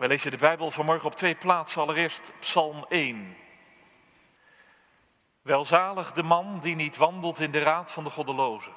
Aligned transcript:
Wij 0.00 0.08
lezen 0.08 0.30
de 0.30 0.36
Bijbel 0.36 0.70
vanmorgen 0.70 1.06
op 1.06 1.14
twee 1.14 1.34
plaatsen. 1.34 1.82
Allereerst 1.82 2.32
Psalm 2.38 2.84
1. 2.88 3.36
Welzalig 5.42 6.12
de 6.12 6.22
man 6.22 6.60
die 6.60 6.74
niet 6.74 6.96
wandelt 6.96 7.40
in 7.40 7.50
de 7.50 7.58
raad 7.58 7.90
van 7.90 8.04
de 8.04 8.10
goddelozen. 8.10 8.72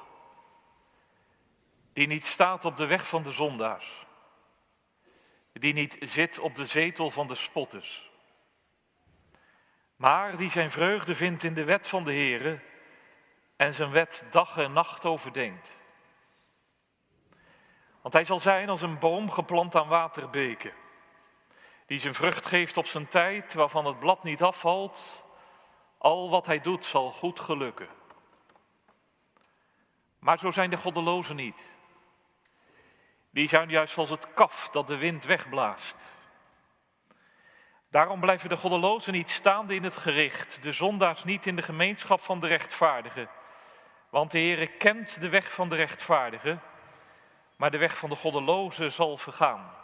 Die 1.92 2.06
niet 2.06 2.26
staat 2.26 2.64
op 2.64 2.76
de 2.76 2.86
weg 2.86 3.08
van 3.08 3.22
de 3.22 3.32
zondaars. 3.32 4.06
Die 5.52 5.74
niet 5.74 5.96
zit 6.00 6.38
op 6.38 6.54
de 6.54 6.66
zetel 6.66 7.10
van 7.10 7.28
de 7.28 7.34
spotters. 7.34 8.10
Maar 9.96 10.36
die 10.36 10.50
zijn 10.50 10.70
vreugde 10.70 11.14
vindt 11.14 11.42
in 11.42 11.54
de 11.54 11.64
wet 11.64 11.88
van 11.88 12.04
de 12.04 12.12
Heere 12.12 12.60
en 13.56 13.74
zijn 13.74 13.90
wet 13.90 14.24
dag 14.30 14.56
en 14.56 14.72
nacht 14.72 15.04
overdenkt. 15.04 15.76
Want 18.00 18.14
hij 18.14 18.24
zal 18.24 18.40
zijn 18.40 18.68
als 18.68 18.82
een 18.82 18.98
boom 18.98 19.30
geplant 19.30 19.74
aan 19.76 19.88
waterbeken, 19.88 20.72
die 21.86 21.98
zijn 21.98 22.14
vrucht 22.14 22.46
geeft 22.46 22.76
op 22.76 22.86
zijn 22.86 23.08
tijd, 23.08 23.54
waarvan 23.54 23.86
het 23.86 23.98
blad 23.98 24.22
niet 24.22 24.42
afvalt. 24.42 25.24
Al 25.98 26.30
wat 26.30 26.46
hij 26.46 26.60
doet 26.60 26.84
zal 26.84 27.10
goed 27.10 27.40
gelukken. 27.40 27.88
Maar 30.18 30.38
zo 30.38 30.50
zijn 30.50 30.70
de 30.70 30.76
goddelozen 30.76 31.36
niet. 31.36 31.62
Die 33.30 33.48
zijn 33.48 33.68
juist 33.68 33.96
als 33.96 34.10
het 34.10 34.34
kaf 34.34 34.68
dat 34.68 34.86
de 34.86 34.96
wind 34.96 35.24
wegblaast. 35.24 35.96
Daarom 37.90 38.20
blijven 38.20 38.48
de 38.48 38.56
goddelozen 38.56 39.12
niet 39.12 39.30
staande 39.30 39.74
in 39.74 39.84
het 39.84 39.96
gericht, 39.96 40.62
de 40.62 40.72
zondaars 40.72 41.24
niet 41.24 41.46
in 41.46 41.56
de 41.56 41.62
gemeenschap 41.62 42.20
van 42.20 42.40
de 42.40 42.46
rechtvaardigen. 42.46 43.28
Want 44.08 44.30
de 44.30 44.38
Heere 44.38 44.66
kent 44.66 45.20
de 45.20 45.28
weg 45.28 45.52
van 45.52 45.68
de 45.68 45.76
rechtvaardigen 45.76 46.62
maar 47.56 47.70
de 47.70 47.78
weg 47.78 47.98
van 47.98 48.08
de 48.08 48.16
goddeloze 48.16 48.88
zal 48.88 49.16
vergaan. 49.16 49.74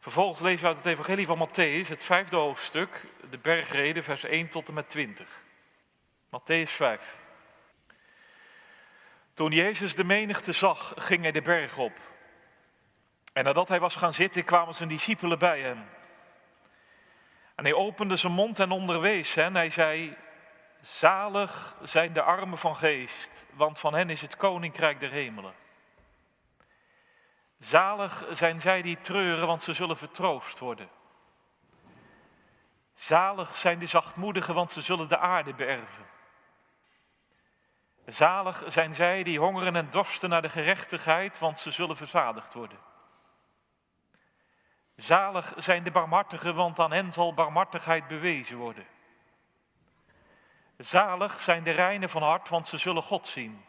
Vervolgens 0.00 0.40
lezen 0.40 0.60
we 0.60 0.66
uit 0.66 0.76
het 0.76 0.86
Evangelie 0.86 1.26
van 1.26 1.48
Matthäus, 1.48 1.88
het 1.88 2.04
vijfde 2.04 2.36
hoofdstuk, 2.36 3.06
de 3.30 3.38
bergreden, 3.38 4.04
vers 4.04 4.24
1 4.24 4.48
tot 4.48 4.68
en 4.68 4.74
met 4.74 4.88
20. 4.88 5.42
Matthäus 6.26 6.70
5. 6.70 7.16
Toen 9.34 9.52
Jezus 9.52 9.94
de 9.94 10.04
menigte 10.04 10.52
zag, 10.52 10.92
ging 10.96 11.22
hij 11.22 11.32
de 11.32 11.42
berg 11.42 11.76
op. 11.76 11.92
En 13.32 13.44
nadat 13.44 13.68
hij 13.68 13.80
was 13.80 13.96
gaan 13.96 14.14
zitten, 14.14 14.44
kwamen 14.44 14.74
zijn 14.74 14.88
discipelen 14.88 15.38
bij 15.38 15.60
hem. 15.60 15.88
En 17.54 17.64
hij 17.64 17.74
opende 17.74 18.16
zijn 18.16 18.32
mond 18.32 18.58
en 18.58 18.70
onderwees 18.70 19.34
hen. 19.34 19.54
Hij 19.54 19.70
zei, 19.70 20.16
Zalig 20.80 21.76
zijn 21.82 22.12
de 22.12 22.22
armen 22.22 22.58
van 22.58 22.76
geest, 22.76 23.46
want 23.54 23.78
van 23.78 23.94
hen 23.94 24.10
is 24.10 24.20
het 24.20 24.36
koninkrijk 24.36 25.00
der 25.00 25.10
hemelen. 25.10 25.54
Zalig 27.60 28.26
zijn 28.30 28.60
zij 28.60 28.82
die 28.82 29.00
treuren, 29.00 29.46
want 29.46 29.62
ze 29.62 29.72
zullen 29.72 29.96
vertroost 29.96 30.58
worden. 30.58 30.88
Zalig 32.94 33.56
zijn 33.56 33.78
de 33.78 33.86
zachtmoedigen, 33.86 34.54
want 34.54 34.70
ze 34.70 34.80
zullen 34.80 35.08
de 35.08 35.18
aarde 35.18 35.54
beërven. 35.54 36.06
Zalig 38.06 38.64
zijn 38.66 38.94
zij 38.94 39.22
die 39.22 39.38
hongeren 39.38 39.76
en 39.76 39.90
dorsten 39.90 40.28
naar 40.28 40.42
de 40.42 40.50
gerechtigheid, 40.50 41.38
want 41.38 41.58
ze 41.58 41.70
zullen 41.70 41.96
verzadigd 41.96 42.54
worden. 42.54 42.78
Zalig 44.96 45.52
zijn 45.56 45.82
de 45.82 45.90
barmhartigen, 45.90 46.54
want 46.54 46.78
aan 46.78 46.92
hen 46.92 47.12
zal 47.12 47.34
barmhartigheid 47.34 48.06
bewezen 48.06 48.56
worden. 48.56 48.86
Zalig 50.76 51.40
zijn 51.40 51.62
de 51.62 51.70
reinen 51.70 52.10
van 52.10 52.22
hart, 52.22 52.48
want 52.48 52.68
ze 52.68 52.78
zullen 52.78 53.02
God 53.02 53.26
zien. 53.26 53.64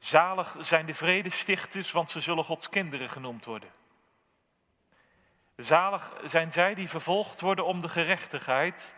Zalig 0.00 0.56
zijn 0.60 0.86
de 0.86 0.94
vredestichters, 0.94 1.92
want 1.92 2.10
ze 2.10 2.20
zullen 2.20 2.44
Gods 2.44 2.68
kinderen 2.68 3.08
genoemd 3.08 3.44
worden. 3.44 3.70
Zalig 5.56 6.12
zijn 6.24 6.52
zij 6.52 6.74
die 6.74 6.88
vervolgd 6.88 7.40
worden 7.40 7.64
om 7.64 7.80
de 7.80 7.88
gerechtigheid, 7.88 8.94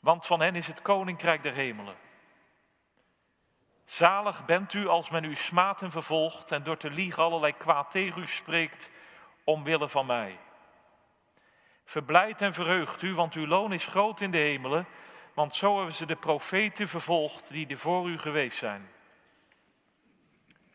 want 0.00 0.26
van 0.26 0.40
hen 0.40 0.56
is 0.56 0.66
het 0.66 0.82
koninkrijk 0.82 1.42
der 1.42 1.52
hemelen. 1.52 1.96
Zalig 3.84 4.44
bent 4.44 4.72
u 4.72 4.88
als 4.88 5.10
men 5.10 5.24
u 5.24 5.34
smaadt 5.34 5.82
en 5.82 5.90
vervolgt 5.90 6.52
en 6.52 6.62
door 6.62 6.76
te 6.76 6.90
liegen 6.90 7.22
allerlei 7.22 7.56
kwaad 7.56 7.90
tegen 7.90 8.22
u 8.22 8.26
spreekt 8.26 8.90
omwille 9.44 9.88
van 9.88 10.06
mij. 10.06 10.38
Verblijd 11.84 12.42
en 12.42 12.54
verheugt 12.54 13.02
u, 13.02 13.14
want 13.14 13.34
uw 13.34 13.46
loon 13.46 13.72
is 13.72 13.86
groot 13.86 14.20
in 14.20 14.30
de 14.30 14.38
hemelen, 14.38 14.86
want 15.34 15.54
zo 15.54 15.76
hebben 15.76 15.94
ze 15.94 16.06
de 16.06 16.16
profeten 16.16 16.88
vervolgd 16.88 17.48
die 17.48 17.66
er 17.66 17.78
voor 17.78 18.08
u 18.08 18.18
geweest 18.18 18.58
zijn. 18.58 18.90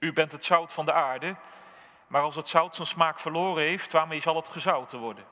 U 0.03 0.13
bent 0.13 0.31
het 0.31 0.43
zout 0.43 0.73
van 0.73 0.85
de 0.85 0.93
aarde, 0.93 1.35
maar 2.07 2.21
als 2.21 2.35
het 2.35 2.47
zout 2.47 2.75
zijn 2.75 2.87
smaak 2.87 3.19
verloren 3.19 3.63
heeft, 3.63 3.91
waarmee 3.91 4.21
zal 4.21 4.35
het 4.35 4.47
gezouten 4.47 4.99
worden? 4.99 5.25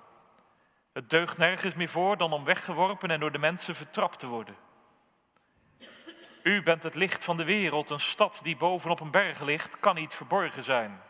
Het 0.94 1.09
deugt 1.09 1.38
nergens 1.38 1.76
meer 1.76 1.90
voor 1.90 2.18
dan 2.18 2.34
om 2.34 2.44
weggeworpen 2.44 3.12
en 3.12 3.20
door 3.20 3.32
de 3.32 3.38
mensen 3.38 3.76
vertrapt 3.76 4.20
te 4.20 4.28
worden. 4.28 4.56
U 6.44 6.64
bent 6.64 6.84
het 6.84 6.96
licht 6.96 7.26
van 7.26 7.38
de 7.38 7.44
wereld, 7.44 7.90
een 7.90 8.00
stad 8.00 8.40
die 8.44 8.58
bovenop 8.58 9.00
een 9.00 9.12
berg 9.12 9.40
ligt, 9.40 9.80
kan 9.80 9.96
niet 9.96 10.14
verborgen 10.14 10.64
zijn. 10.64 11.02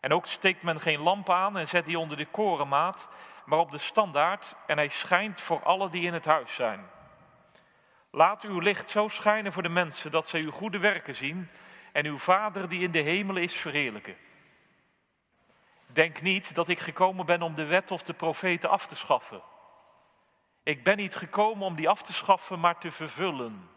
En 0.00 0.12
ook 0.12 0.26
steekt 0.26 0.62
men 0.62 0.80
geen 0.80 1.00
lamp 1.00 1.30
aan 1.30 1.58
en 1.58 1.68
zet 1.68 1.84
die 1.84 1.98
onder 1.98 2.16
de 2.16 2.26
korenmaat, 2.26 3.08
maar 3.44 3.58
op 3.58 3.70
de 3.70 3.78
standaard 3.78 4.54
en 4.66 4.76
hij 4.76 4.88
schijnt 4.88 5.40
voor 5.40 5.62
alle 5.62 5.90
die 5.90 6.06
in 6.06 6.14
het 6.14 6.24
huis 6.24 6.54
zijn. 6.54 6.90
Laat 8.10 8.42
uw 8.42 8.58
licht 8.58 8.90
zo 8.90 9.08
schijnen 9.08 9.52
voor 9.52 9.62
de 9.62 9.68
mensen 9.68 10.10
dat 10.10 10.28
zij 10.28 10.40
uw 10.40 10.50
goede 10.50 10.78
werken 10.78 11.14
zien 11.14 11.50
en 11.94 12.06
uw 12.06 12.18
Vader 12.18 12.68
die 12.68 12.80
in 12.80 12.90
de 12.90 12.98
hemel 12.98 13.36
is 13.36 13.54
verheerlijken. 13.54 14.16
Denk 15.86 16.22
niet 16.22 16.54
dat 16.54 16.68
ik 16.68 16.78
gekomen 16.78 17.26
ben 17.26 17.42
om 17.42 17.54
de 17.54 17.64
wet 17.64 17.90
of 17.90 18.02
de 18.02 18.12
profeten 18.12 18.70
af 18.70 18.86
te 18.86 18.96
schaffen. 18.96 19.42
Ik 20.62 20.84
ben 20.84 20.96
niet 20.96 21.16
gekomen 21.16 21.66
om 21.66 21.74
die 21.74 21.88
af 21.88 22.02
te 22.02 22.12
schaffen, 22.12 22.60
maar 22.60 22.78
te 22.78 22.90
vervullen. 22.90 23.70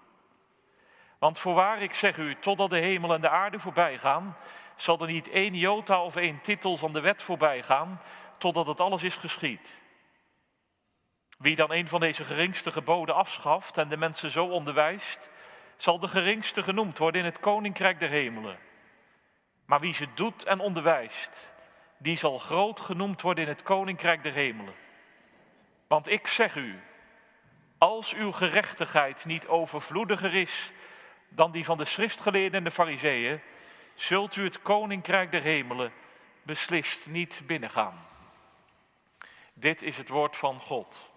Want 1.19 1.39
voorwaar, 1.39 1.81
ik 1.81 1.93
zeg 1.93 2.17
u, 2.17 2.39
totdat 2.39 2.69
de 2.69 2.77
hemel 2.77 3.13
en 3.13 3.21
de 3.21 3.29
aarde 3.29 3.59
voorbij 3.59 3.97
gaan, 3.97 4.37
zal 4.75 4.99
er 4.99 5.07
niet 5.07 5.29
één 5.29 5.55
jota 5.55 6.03
of 6.03 6.15
één 6.15 6.41
titel 6.41 6.77
van 6.77 6.93
de 6.93 6.99
wet 6.99 7.21
voorbij 7.21 7.63
gaan, 7.63 8.01
totdat 8.37 8.67
het 8.67 8.81
alles 8.81 9.03
is 9.03 9.15
geschied. 9.15 9.81
Wie 11.37 11.55
dan 11.55 11.71
een 11.71 11.87
van 11.87 11.99
deze 11.99 12.23
geringste 12.23 12.71
geboden 12.71 13.15
afschaft 13.15 13.77
en 13.77 13.89
de 13.89 13.97
mensen 13.97 14.31
zo 14.31 14.45
onderwijst, 14.45 15.29
zal 15.77 15.99
de 15.99 16.07
geringste 16.07 16.63
genoemd 16.63 16.97
worden 16.97 17.21
in 17.21 17.27
het 17.27 17.39
koninkrijk 17.39 17.99
der 17.99 18.09
hemelen. 18.09 18.57
Maar 19.65 19.79
wie 19.79 19.93
ze 19.93 20.07
doet 20.13 20.43
en 20.43 20.59
onderwijst, 20.59 21.53
die 21.97 22.17
zal 22.17 22.37
groot 22.37 22.79
genoemd 22.79 23.21
worden 23.21 23.43
in 23.43 23.49
het 23.49 23.63
koninkrijk 23.63 24.23
der 24.23 24.33
hemelen. 24.33 24.73
Want 25.87 26.07
ik 26.07 26.27
zeg 26.27 26.55
u, 26.55 26.79
als 27.77 28.13
uw 28.13 28.31
gerechtigheid 28.31 29.25
niet 29.25 29.47
overvloediger 29.47 30.35
is 30.35 30.71
dan 31.29 31.51
die 31.51 31.65
van 31.65 31.77
de 31.77 31.85
schriftgeleerden 31.85 32.57
en 32.57 32.63
de 32.63 32.71
fariseeën, 32.71 33.41
zult 33.93 34.35
u 34.35 34.43
het 34.43 34.61
koninkrijk 34.61 35.31
der 35.31 35.43
hemelen 35.43 35.91
beslist 36.43 37.07
niet 37.07 37.41
binnengaan. 37.45 38.05
Dit 39.53 39.81
is 39.81 39.97
het 39.97 40.09
woord 40.09 40.37
van 40.37 40.59
God. 40.59 41.11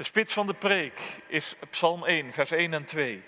De 0.00 0.06
spits 0.06 0.32
van 0.32 0.46
de 0.46 0.54
preek 0.54 1.00
is 1.26 1.54
Psalm 1.70 2.04
1, 2.04 2.32
vers 2.32 2.50
1 2.50 2.72
en 2.72 2.84
2. 2.84 3.22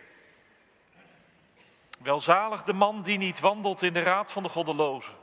Welzalig 1.98 2.62
de 2.62 2.72
man 2.72 3.02
die 3.02 3.18
niet 3.18 3.40
wandelt 3.40 3.82
in 3.82 3.92
de 3.92 4.02
raad 4.02 4.32
van 4.32 4.42
de 4.42 4.48
goddelozen, 4.48 5.14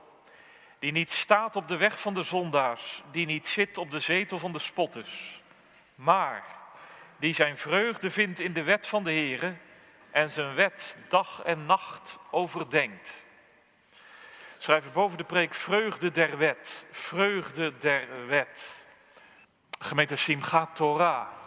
die 0.80 0.92
niet 0.92 1.12
staat 1.12 1.56
op 1.56 1.68
de 1.68 1.78
weg 1.78 2.02
van 2.02 2.14
de 2.14 2.24
zondaars, 2.24 3.04
die 3.12 3.26
niet 3.26 3.48
zit 3.48 3.78
op 3.78 3.92
de 3.92 4.00
zetel 4.00 4.40
van 4.40 4.52
de 4.52 4.60
spotters, 4.60 5.42
maar 5.96 6.44
die 7.18 7.34
zijn 7.34 7.58
vreugde 7.58 8.12
vindt 8.12 8.40
in 8.40 8.54
de 8.54 8.64
wet 8.64 8.88
van 8.88 9.04
de 9.04 9.12
Heere 9.12 9.56
en 10.12 10.30
zijn 10.30 10.56
wet 10.56 10.98
dag 11.08 11.42
en 11.44 11.66
nacht 11.66 12.20
overdenkt. 12.32 13.24
Schrijven 14.58 14.92
boven 14.92 15.18
de 15.18 15.24
preek 15.24 15.54
vreugde 15.54 16.12
der 16.12 16.38
wet, 16.38 16.86
vreugde 16.92 17.78
der 17.78 18.28
wet. 18.28 18.84
Gemeente 19.80 20.16
Simchat 20.16 20.76
Torah. 20.76 21.39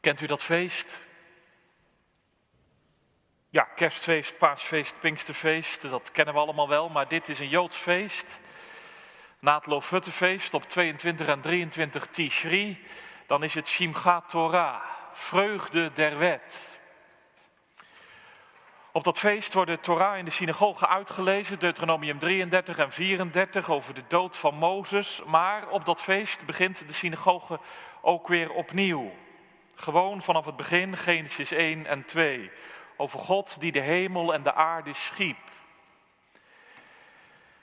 Kent 0.00 0.20
u 0.20 0.26
dat 0.26 0.42
feest? 0.42 1.00
Ja, 3.50 3.62
kerstfeest, 3.62 4.38
paasfeest, 4.38 5.00
pinksterfeest, 5.00 5.90
dat 5.90 6.10
kennen 6.10 6.34
we 6.34 6.40
allemaal 6.40 6.68
wel, 6.68 6.88
maar 6.88 7.08
dit 7.08 7.28
is 7.28 7.38
een 7.38 7.48
Joods 7.48 7.76
feest. 7.76 8.40
Na 9.38 9.56
het 9.56 9.66
Lofuttefeest 9.66 10.54
op 10.54 10.68
22 10.68 11.26
en 11.26 11.40
23 11.40 12.06
Tishri, 12.06 12.84
dan 13.26 13.42
is 13.42 13.54
het 13.54 13.68
Simchat 13.68 14.28
Torah, 14.28 14.82
vreugde 15.12 15.92
der 15.92 16.18
wet. 16.18 16.68
Op 18.92 19.04
dat 19.04 19.18
feest 19.18 19.54
wordt 19.54 19.70
de 19.70 19.80
Torah 19.80 20.18
in 20.18 20.24
de 20.24 20.30
synagoge 20.30 20.88
uitgelezen, 20.88 21.58
Deuteronomium 21.58 22.18
33 22.18 22.78
en 22.78 22.92
34 22.92 23.70
over 23.70 23.94
de 23.94 24.04
dood 24.08 24.36
van 24.36 24.54
Mozes. 24.54 25.22
Maar 25.26 25.68
op 25.68 25.84
dat 25.84 26.00
feest 26.00 26.46
begint 26.46 26.88
de 26.88 26.94
synagoge 26.94 27.60
ook 28.00 28.28
weer 28.28 28.52
opnieuw. 28.52 29.12
Gewoon 29.80 30.22
vanaf 30.22 30.44
het 30.44 30.56
begin, 30.56 30.96
Genesis 30.96 31.50
1 31.50 31.86
en 31.86 32.04
2. 32.04 32.50
Over 32.96 33.18
God 33.18 33.60
die 33.60 33.72
de 33.72 33.80
hemel 33.80 34.34
en 34.34 34.42
de 34.42 34.54
aarde 34.54 34.94
schiep. 34.94 35.36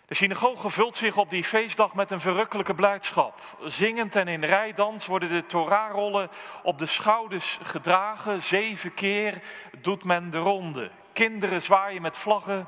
De 0.06 0.16
synagoge 0.16 0.70
vult 0.70 0.96
zich 0.96 1.18
op 1.18 1.30
die 1.30 1.44
feestdag 1.44 1.94
met 1.94 2.12
een 2.12 2.20
verrukkelijke 2.20 2.74
blijdschap. 2.74 3.42
Zingend 3.66 4.16
en 4.16 4.28
in 4.28 4.44
rijdans 4.44 5.06
worden 5.06 5.30
de 5.30 5.46
Torahrollen 5.46 6.30
op 6.64 6.78
de 6.78 6.86
schouders 6.86 7.60
gedragen. 7.64 8.42
Zeven 8.42 8.94
keer 8.94 9.42
doet 9.82 10.04
men 10.04 10.30
de 10.30 10.40
ronde. 10.40 10.92
Kinderen 11.14 11.62
zwaaien 11.62 12.02
met 12.02 12.18
vlaggen, 12.18 12.68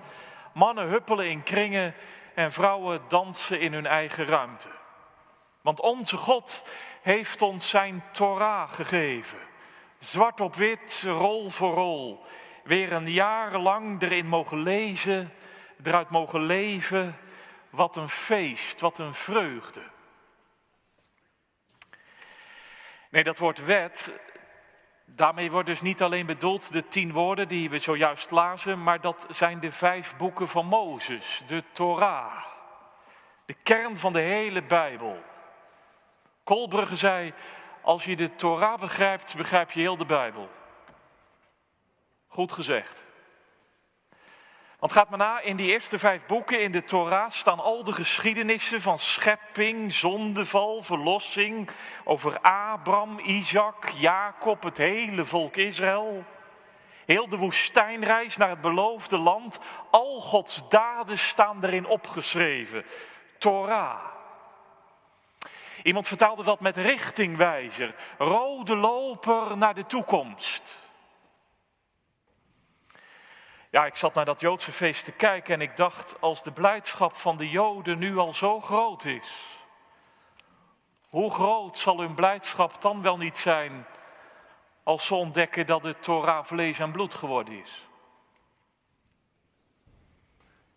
mannen 0.53 0.87
huppelen 0.87 1.29
in 1.29 1.43
kringen 1.43 1.95
en 2.33 2.51
vrouwen 2.51 3.01
dansen 3.07 3.59
in 3.59 3.73
hun 3.73 3.87
eigen 3.87 4.25
ruimte. 4.25 4.78
Want 5.69 5.81
onze 5.81 6.17
God 6.17 6.63
heeft 7.01 7.41
ons 7.41 7.69
zijn 7.69 8.03
Torah 8.11 8.69
gegeven. 8.69 9.37
Zwart 9.99 10.41
op 10.41 10.55
wit, 10.55 11.01
rol 11.05 11.49
voor 11.49 11.73
rol. 11.73 12.23
Weer 12.63 12.91
een 12.91 13.11
jaar 13.11 13.57
lang 13.57 14.01
erin 14.01 14.27
mogen 14.27 14.61
lezen, 14.61 15.33
eruit 15.83 16.09
mogen 16.09 16.41
leven. 16.41 17.17
Wat 17.69 17.95
een 17.95 18.09
feest, 18.09 18.81
wat 18.81 18.97
een 18.97 19.13
vreugde. 19.13 19.81
Nee, 23.09 23.23
dat 23.23 23.37
woord 23.37 23.65
wet, 23.65 24.11
daarmee 25.05 25.51
wordt 25.51 25.67
dus 25.67 25.81
niet 25.81 26.01
alleen 26.01 26.25
bedoeld 26.25 26.73
de 26.73 26.87
tien 26.87 27.11
woorden 27.11 27.47
die 27.47 27.69
we 27.69 27.79
zojuist 27.79 28.31
lazen, 28.31 28.83
maar 28.83 29.01
dat 29.01 29.25
zijn 29.29 29.59
de 29.59 29.71
vijf 29.71 30.17
boeken 30.17 30.47
van 30.47 30.65
Mozes, 30.65 31.43
de 31.45 31.63
Torah. 31.71 32.45
De 33.45 33.55
kern 33.63 33.97
van 33.97 34.13
de 34.13 34.19
hele 34.19 34.63
Bijbel. 34.63 35.28
Kolbrugge 36.49 36.95
zei, 36.95 37.33
als 37.81 38.03
je 38.03 38.15
de 38.15 38.35
Torah 38.35 38.79
begrijpt, 38.79 39.35
begrijp 39.37 39.71
je 39.71 39.79
heel 39.79 39.97
de 39.97 40.05
Bijbel. 40.05 40.49
Goed 42.27 42.51
gezegd. 42.51 43.03
Want 44.79 44.91
gaat 44.91 45.09
maar 45.09 45.17
na, 45.17 45.39
in 45.39 45.55
die 45.55 45.71
eerste 45.71 45.99
vijf 45.99 46.25
boeken 46.25 46.61
in 46.61 46.71
de 46.71 46.83
Torah 46.83 47.29
staan 47.29 47.59
al 47.59 47.83
de 47.83 47.93
geschiedenissen 47.93 48.81
van 48.81 48.99
schepping, 48.99 49.93
zondeval, 49.93 50.83
verlossing, 50.83 51.69
over 52.03 52.39
Abraham, 52.41 53.19
Isaac, 53.19 53.89
Jacob, 53.89 54.63
het 54.63 54.77
hele 54.77 55.25
volk 55.25 55.55
Israël. 55.55 56.23
Heel 57.05 57.29
de 57.29 57.37
woestijnreis 57.37 58.37
naar 58.37 58.49
het 58.49 58.61
beloofde 58.61 59.17
land, 59.17 59.59
al 59.89 60.21
Gods 60.21 60.69
daden 60.69 61.17
staan 61.17 61.63
erin 61.63 61.85
opgeschreven. 61.85 62.85
Torah. 63.37 64.17
Iemand 65.83 66.07
vertaalde 66.07 66.43
dat 66.43 66.59
met 66.59 66.77
richtingwijzer, 66.77 67.95
rode 68.17 68.75
loper 68.75 69.57
naar 69.57 69.75
de 69.75 69.85
toekomst. 69.85 70.77
Ja, 73.71 73.85
ik 73.85 73.95
zat 73.95 74.13
naar 74.13 74.25
dat 74.25 74.39
Joodse 74.39 74.71
feest 74.71 75.03
te 75.03 75.11
kijken 75.11 75.53
en 75.53 75.61
ik 75.61 75.77
dacht, 75.77 76.21
als 76.21 76.43
de 76.43 76.51
blijdschap 76.51 77.15
van 77.15 77.37
de 77.37 77.49
Joden 77.49 77.97
nu 77.97 78.17
al 78.17 78.33
zo 78.33 78.59
groot 78.59 79.05
is, 79.05 79.59
hoe 81.09 81.31
groot 81.31 81.77
zal 81.77 81.99
hun 81.99 82.15
blijdschap 82.15 82.81
dan 82.81 83.01
wel 83.01 83.17
niet 83.17 83.37
zijn 83.37 83.85
als 84.83 85.05
ze 85.05 85.15
ontdekken 85.15 85.65
dat 85.65 85.81
de 85.81 85.99
Torah 85.99 86.45
vlees 86.45 86.79
en 86.79 86.91
bloed 86.91 87.13
geworden 87.13 87.61
is? 87.61 87.87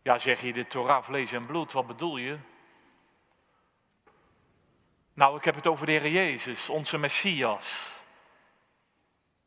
Ja, 0.03 0.19
zeg 0.19 0.41
je 0.41 0.53
de 0.53 0.67
Torah 0.67 1.03
vlees 1.03 1.33
en 1.33 1.47
bloed, 1.47 1.73
wat 1.73 1.87
bedoel 1.87 2.17
je? 2.17 2.39
Nou, 5.15 5.37
ik 5.37 5.45
heb 5.45 5.55
het 5.55 5.67
over 5.67 5.87
de 5.87 5.93
Heer 5.93 6.11
Jezus, 6.11 6.69
onze 6.69 6.99
Messias. 6.99 7.67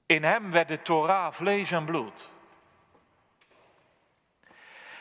In 0.06 0.23
hem 0.23 0.51
werd 0.51 0.67
de 0.67 0.81
Torah 0.81 1.33
vlees 1.33 1.71
en 1.71 1.85
bloed. 1.85 2.29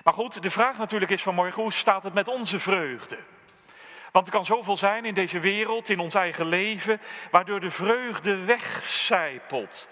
Maar 0.05 0.15
goed, 0.15 0.43
de 0.43 0.51
vraag 0.51 0.79
natuurlijk 0.79 1.11
is 1.11 1.23
vanmorgen, 1.23 1.63
hoe 1.63 1.73
staat 1.73 2.03
het 2.03 2.15
met 2.15 2.29
onze 2.29 2.59
vreugde? 2.61 3.19
Want 4.13 4.27
er 4.27 4.33
kan 4.33 4.45
zoveel 4.45 4.77
zijn 4.77 5.05
in 5.05 5.15
deze 5.15 5.41
wereld, 5.41 5.89
in 5.89 5.99
ons 5.99 6.15
eigen 6.15 6.47
leven, 6.47 7.01
waardoor 7.31 7.61
de 7.61 7.71
vreugde 7.71 8.37
wegcijpelt. 8.37 9.89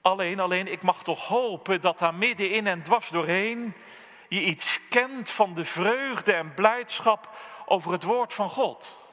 Alleen, 0.00 0.40
alleen, 0.40 0.72
ik 0.72 0.82
mag 0.82 1.02
toch 1.02 1.26
hopen 1.26 1.80
dat 1.80 1.98
daar 1.98 2.14
middenin 2.14 2.66
en 2.66 2.82
dwars 2.82 3.08
doorheen 3.08 3.74
je 4.28 4.40
iets 4.40 4.80
kent 4.88 5.30
van 5.30 5.54
de 5.54 5.64
vreugde 5.64 6.32
en 6.32 6.54
blijdschap 6.54 7.28
over 7.66 7.92
het 7.92 8.02
woord 8.02 8.34
van 8.34 8.50
God. 8.50 9.03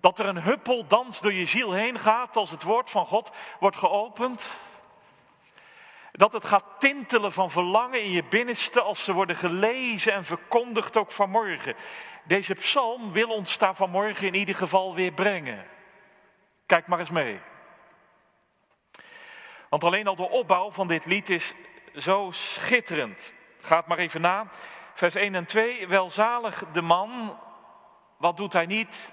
Dat 0.00 0.18
er 0.18 0.26
een 0.26 0.42
huppeldans 0.42 1.20
door 1.20 1.32
je 1.32 1.46
ziel 1.46 1.72
heen 1.72 1.98
gaat 1.98 2.36
als 2.36 2.50
het 2.50 2.62
woord 2.62 2.90
van 2.90 3.06
God 3.06 3.30
wordt 3.60 3.76
geopend. 3.76 4.50
Dat 6.12 6.32
het 6.32 6.44
gaat 6.44 6.64
tintelen 6.78 7.32
van 7.32 7.50
verlangen 7.50 8.02
in 8.02 8.10
je 8.10 8.24
binnenste 8.24 8.80
als 8.80 9.04
ze 9.04 9.12
worden 9.12 9.36
gelezen 9.36 10.12
en 10.12 10.24
verkondigd 10.24 10.96
ook 10.96 11.12
vanmorgen. 11.12 11.74
Deze 12.24 12.54
psalm 12.54 13.12
wil 13.12 13.28
ons 13.28 13.58
daar 13.58 13.74
vanmorgen 13.74 14.26
in 14.26 14.34
ieder 14.34 14.54
geval 14.54 14.94
weer 14.94 15.12
brengen. 15.12 15.66
Kijk 16.66 16.86
maar 16.86 16.98
eens 16.98 17.10
mee. 17.10 17.40
Want 19.68 19.84
alleen 19.84 20.06
al 20.06 20.16
de 20.16 20.30
opbouw 20.30 20.72
van 20.72 20.88
dit 20.88 21.04
lied 21.04 21.28
is 21.28 21.52
zo 21.94 22.28
schitterend. 22.30 23.34
Gaat 23.60 23.86
maar 23.86 23.98
even 23.98 24.20
na. 24.20 24.46
Vers 24.94 25.14
1 25.14 25.34
en 25.34 25.46
2. 25.46 25.88
Welzalig 25.88 26.64
de 26.72 26.82
man. 26.82 27.38
Wat 28.16 28.36
doet 28.36 28.52
hij 28.52 28.66
niet? 28.66 29.12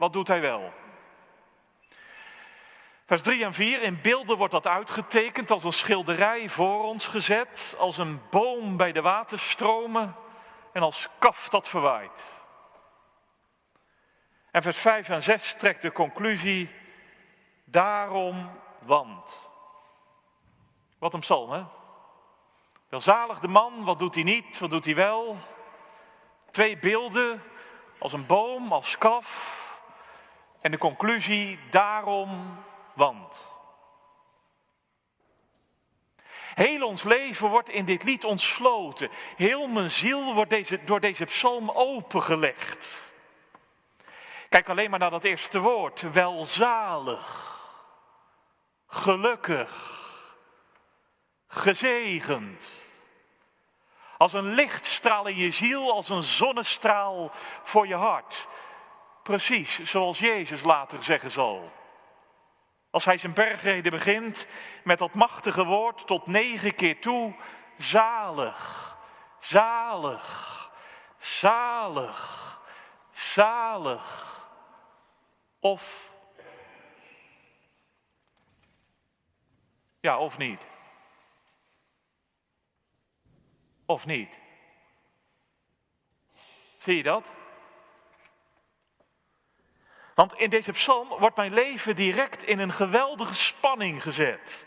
Wat 0.00 0.12
doet 0.12 0.28
hij 0.28 0.40
wel? 0.40 0.72
Vers 3.06 3.22
3 3.22 3.44
en 3.44 3.52
4, 3.52 3.82
in 3.82 4.00
beelden 4.00 4.36
wordt 4.36 4.52
dat 4.52 4.66
uitgetekend 4.66 5.50
als 5.50 5.64
een 5.64 5.72
schilderij 5.72 6.48
voor 6.48 6.84
ons 6.84 7.06
gezet, 7.06 7.74
als 7.78 7.98
een 7.98 8.20
boom 8.30 8.76
bij 8.76 8.92
de 8.92 9.00
waterstromen 9.00 10.14
en 10.72 10.82
als 10.82 11.08
kaf 11.18 11.48
dat 11.48 11.68
verwaait. 11.68 12.42
En 14.50 14.62
vers 14.62 14.80
5 14.80 15.08
en 15.08 15.22
6 15.22 15.54
trekt 15.54 15.82
de 15.82 15.92
conclusie, 15.92 16.70
daarom 17.64 18.50
want. 18.78 19.50
Wat 20.98 21.14
een 21.14 21.20
psalm, 21.20 21.50
hè? 21.50 21.64
Welzalig 22.88 23.38
de 23.38 23.48
man, 23.48 23.84
wat 23.84 23.98
doet 23.98 24.14
hij 24.14 24.24
niet, 24.24 24.58
wat 24.58 24.70
doet 24.70 24.84
hij 24.84 24.94
wel? 24.94 25.36
Twee 26.50 26.78
beelden, 26.78 27.42
als 27.98 28.12
een 28.12 28.26
boom, 28.26 28.72
als 28.72 28.98
kaf. 28.98 29.68
En 30.60 30.70
de 30.70 30.78
conclusie, 30.78 31.58
daarom 31.70 32.58
want. 32.94 33.48
Heel 36.54 36.86
ons 36.86 37.02
leven 37.02 37.48
wordt 37.48 37.68
in 37.68 37.84
dit 37.84 38.02
lied 38.02 38.24
ontsloten. 38.24 39.10
Heel 39.36 39.66
mijn 39.66 39.90
ziel 39.90 40.34
wordt 40.34 40.50
deze, 40.50 40.84
door 40.84 41.00
deze 41.00 41.24
psalm 41.24 41.70
opengelegd. 41.70 43.12
Kijk 44.48 44.68
alleen 44.68 44.90
maar 44.90 44.98
naar 44.98 45.10
dat 45.10 45.24
eerste 45.24 45.58
woord. 45.58 46.12
Welzalig. 46.12 47.58
Gelukkig. 48.86 49.98
Gezegend. 51.48 52.72
Als 54.16 54.32
een 54.32 54.54
lichtstraal 54.54 55.26
in 55.26 55.36
je 55.36 55.50
ziel, 55.50 55.92
als 55.92 56.08
een 56.08 56.22
zonnestraal 56.22 57.30
voor 57.62 57.86
je 57.86 57.94
hart. 57.94 58.46
Precies 59.22 59.78
zoals 59.82 60.18
Jezus 60.18 60.62
later 60.62 61.02
zeggen 61.02 61.30
zal. 61.30 61.72
Als 62.90 63.04
hij 63.04 63.18
zijn 63.18 63.34
bergreden 63.34 63.90
begint 63.90 64.46
met 64.84 64.98
dat 64.98 65.14
machtige 65.14 65.64
woord 65.64 66.06
tot 66.06 66.26
negen 66.26 66.74
keer 66.74 67.00
toe, 67.00 67.34
zalig, 67.78 68.96
zalig, 69.38 70.70
zalig, 71.18 72.60
zalig. 73.10 74.28
Of, 75.60 76.10
ja, 80.00 80.18
of 80.18 80.38
niet. 80.38 80.66
Of 83.86 84.06
niet. 84.06 84.38
Zie 86.76 86.96
je 86.96 87.02
dat? 87.02 87.32
Want 90.20 90.34
in 90.34 90.50
deze 90.50 90.72
psalm 90.72 91.08
wordt 91.18 91.36
mijn 91.36 91.54
leven 91.54 91.96
direct 91.96 92.44
in 92.44 92.58
een 92.58 92.72
geweldige 92.72 93.34
spanning 93.34 94.02
gezet. 94.02 94.64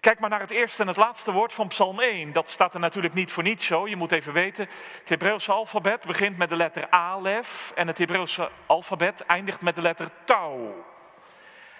Kijk 0.00 0.20
maar 0.20 0.30
naar 0.30 0.40
het 0.40 0.50
eerste 0.50 0.82
en 0.82 0.88
het 0.88 0.96
laatste 0.96 1.32
woord 1.32 1.52
van 1.52 1.68
Psalm 1.68 2.00
1. 2.00 2.32
Dat 2.32 2.50
staat 2.50 2.74
er 2.74 2.80
natuurlijk 2.80 3.14
niet 3.14 3.32
voor 3.32 3.42
niets 3.42 3.66
zo. 3.66 3.88
Je 3.88 3.96
moet 3.96 4.12
even 4.12 4.32
weten, 4.32 4.68
het 4.98 5.08
Hebreeuwse 5.08 5.52
alfabet 5.52 6.06
begint 6.06 6.36
met 6.38 6.48
de 6.48 6.56
letter 6.56 6.90
Alef 6.90 7.72
en 7.74 7.86
het 7.86 7.98
Hebreeuwse 7.98 8.50
alfabet 8.66 9.20
eindigt 9.26 9.60
met 9.60 9.74
de 9.74 9.82
letter 9.82 10.08
Tau. 10.24 10.72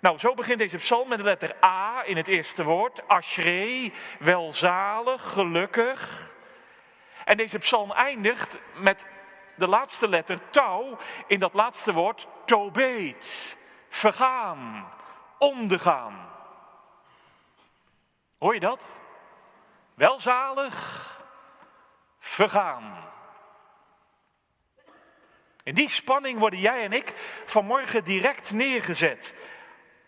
Nou, 0.01 0.19
zo 0.19 0.35
begint 0.35 0.59
deze 0.59 0.77
psalm 0.77 1.09
met 1.09 1.19
de 1.19 1.25
letter 1.25 1.57
A 1.65 2.03
in 2.05 2.17
het 2.17 2.29
eerste 2.29 2.65
woord. 2.65 3.09
Ashrei, 3.09 3.93
welzalig, 4.19 5.33
gelukkig. 5.33 6.35
En 7.25 7.37
deze 7.37 7.59
psalm 7.59 7.93
eindigt 7.93 8.59
met 8.75 9.05
de 9.61 9.69
laatste 9.69 10.09
letter 10.09 10.51
tau 10.51 10.97
in 11.27 11.41
dat 11.41 11.55
laatste 11.55 11.93
woord 11.93 12.27
tobeet. 12.45 13.57
Vergaan, 13.89 14.91
ondergaan. 15.39 16.29
Hoor 18.39 18.55
je 18.55 18.61
dat? 18.61 18.87
Welzalig, 19.95 21.21
vergaan, 22.19 23.11
In 25.63 25.75
die 25.75 25.89
spanning 25.89 26.39
worden 26.39 26.59
jij 26.59 26.85
en 26.85 26.93
ik 26.93 27.13
vanmorgen 27.47 28.05
direct 28.05 28.53
neergezet. 28.53 29.35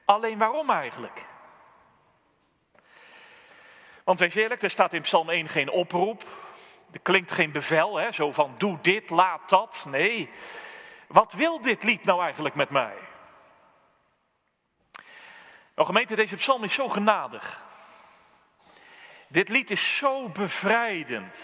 Alleen 0.05 0.39
waarom 0.39 0.71
eigenlijk? 0.71 1.27
Want 4.05 4.19
wees 4.19 4.35
eerlijk, 4.35 4.63
er 4.63 4.71
staat 4.71 4.93
in 4.93 5.03
Psalm 5.03 5.31
1 5.31 5.49
geen 5.49 5.71
oproep. 5.71 6.25
Er 6.93 7.01
klinkt 7.03 7.33
geen 7.33 7.53
bevel, 7.53 7.97
hè, 7.97 8.13
zo 8.13 8.33
van 8.33 8.55
doe 8.59 8.79
dit, 8.81 9.11
laat 9.11 9.49
dat. 9.49 9.85
Nee, 9.89 10.31
wat 11.07 11.33
wil 11.33 11.61
dit 11.61 11.83
lied 11.83 12.05
nou 12.05 12.23
eigenlijk 12.23 12.55
met 12.55 12.71
mij? 12.71 12.95
Nou 15.75 15.87
gemeente, 15.87 16.15
deze 16.15 16.37
psalm 16.37 16.65
is 16.65 16.75
zo 16.75 16.89
genadig. 16.89 17.63
Dit 19.29 19.49
lied 19.49 19.71
is 19.71 19.97
zo 19.97 20.29
bevrijdend. 20.29 21.41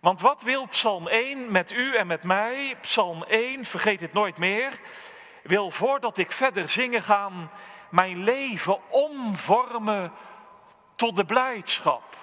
Want 0.00 0.20
wat 0.20 0.42
wil 0.42 0.66
Psalm 0.66 1.08
1 1.08 1.52
met 1.52 1.70
u 1.70 1.94
en 1.94 2.06
met 2.06 2.22
mij? 2.22 2.76
Psalm 2.80 3.22
1, 3.22 3.64
vergeet 3.64 4.00
het 4.00 4.12
nooit 4.12 4.38
meer, 4.38 4.80
wil 5.42 5.70
voordat 5.70 6.18
ik 6.18 6.32
verder 6.32 6.68
zingen 6.68 7.02
ga, 7.02 7.30
mijn 7.90 8.24
leven 8.24 8.78
omvormen 8.90 10.12
tot 10.96 11.16
de 11.16 11.24
blijdschap. 11.24 12.17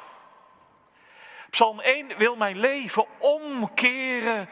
Psalm 1.56 1.80
1 1.80 2.18
wil 2.18 2.36
mijn 2.36 2.58
leven 2.58 3.06
omkeren 3.20 4.50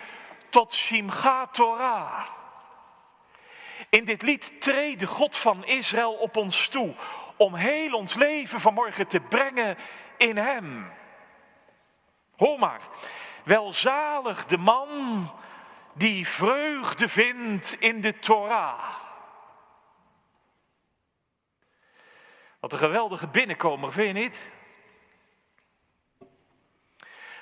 tot 0.49 0.73
Simcha 0.73 1.47
Torah. 1.47 2.27
In 3.89 4.05
dit 4.05 4.21
lied 4.21 4.61
treedt 4.61 4.99
de 4.99 5.07
God 5.07 5.37
van 5.37 5.65
Israël 5.65 6.13
op 6.13 6.37
ons 6.37 6.67
toe 6.67 6.95
om 7.37 7.55
heel 7.55 7.93
ons 7.93 8.13
leven 8.13 8.59
vanmorgen 8.59 9.07
te 9.07 9.19
brengen 9.19 9.77
in 10.17 10.37
Hem. 10.37 10.91
Hoor 12.35 12.59
maar, 12.59 12.81
welzalig 13.43 14.45
de 14.45 14.57
man 14.57 14.89
die 15.93 16.27
vreugde 16.27 17.09
vindt 17.09 17.75
in 17.79 18.01
de 18.01 18.19
Torah. 18.19 18.83
Wat 22.59 22.71
een 22.71 22.77
geweldige 22.77 23.27
binnenkomer, 23.27 23.91
vind 23.91 24.07
je 24.07 24.23
niet? 24.23 24.37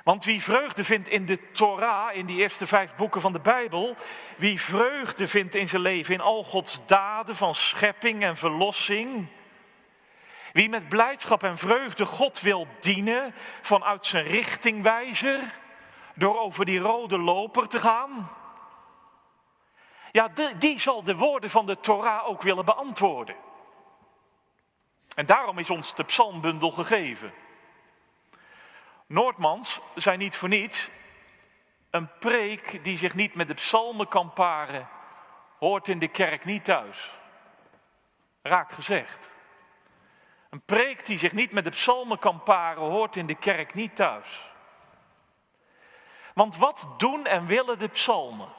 Want 0.04 0.24
wie 0.24 0.44
vreugde 0.44 0.84
vindt 0.84 1.08
in 1.08 1.26
de 1.26 1.52
Torah, 1.52 2.16
in 2.16 2.26
die 2.26 2.38
eerste 2.38 2.68
vijf 2.68 2.96
boeken 2.96 3.22
van 3.22 3.34
de 3.34 3.40
Bijbel, 3.40 3.96
wie 4.38 4.62
vreugde 4.62 5.28
vindt 5.28 5.56
in 5.56 5.68
zijn 5.68 5.82
leven 5.82 6.14
in 6.14 6.22
al 6.22 6.44
Gods 6.44 6.80
daden 6.86 7.36
van 7.36 7.56
schepping 7.56 8.24
en 8.24 8.38
verlossing, 8.38 9.28
wie 10.52 10.70
met 10.70 10.90
blijdschap 10.90 11.44
en 11.44 11.58
vreugde 11.58 12.06
God 12.06 12.42
wil 12.42 12.68
dienen 12.80 13.34
vanuit 13.62 14.06
zijn 14.06 14.26
richtingwijzer, 14.26 15.40
door 16.16 16.40
over 16.40 16.66
die 16.66 16.80
rode 16.80 17.18
loper 17.18 17.68
te 17.68 17.80
gaan, 17.80 18.32
ja, 20.12 20.30
die 20.58 20.80
zal 20.80 21.04
de 21.04 21.16
woorden 21.16 21.50
van 21.50 21.66
de 21.66 21.80
Torah 21.80 22.28
ook 22.28 22.42
willen 22.42 22.66
beantwoorden. 22.66 23.36
En 25.16 25.26
daarom 25.26 25.60
is 25.60 25.70
ons 25.70 25.96
de 25.96 26.04
psalmbundel 26.04 26.72
gegeven. 26.72 27.34
Noordmans 29.12 29.80
zijn 29.96 30.20
niet 30.20 30.36
voor 30.36 30.50
niets. 30.50 30.90
Een 31.90 32.18
preek 32.18 32.84
die 32.84 32.98
zich 32.98 33.16
niet 33.16 33.36
met 33.36 33.48
de 33.48 33.54
psalmen 33.54 34.08
kan 34.08 34.34
paren, 34.34 34.90
hoort 35.60 35.88
in 35.88 36.00
de 36.00 36.08
kerk 36.08 36.46
niet 36.46 36.66
thuis. 36.66 37.20
Raak 38.42 38.72
gezegd. 38.72 39.30
Een 40.50 40.62
preek 40.62 41.06
die 41.06 41.18
zich 41.18 41.34
niet 41.34 41.52
met 41.52 41.64
de 41.64 41.70
psalmen 41.70 42.20
kan 42.20 42.44
paren, 42.44 42.82
hoort 42.82 43.16
in 43.16 43.26
de 43.26 43.36
kerk 43.36 43.74
niet 43.74 43.96
thuis. 43.96 44.52
Want 46.34 46.58
wat 46.58 46.88
doen 46.98 47.26
en 47.26 47.46
willen 47.46 47.80
de 47.80 47.88
psalmen? 47.88 48.50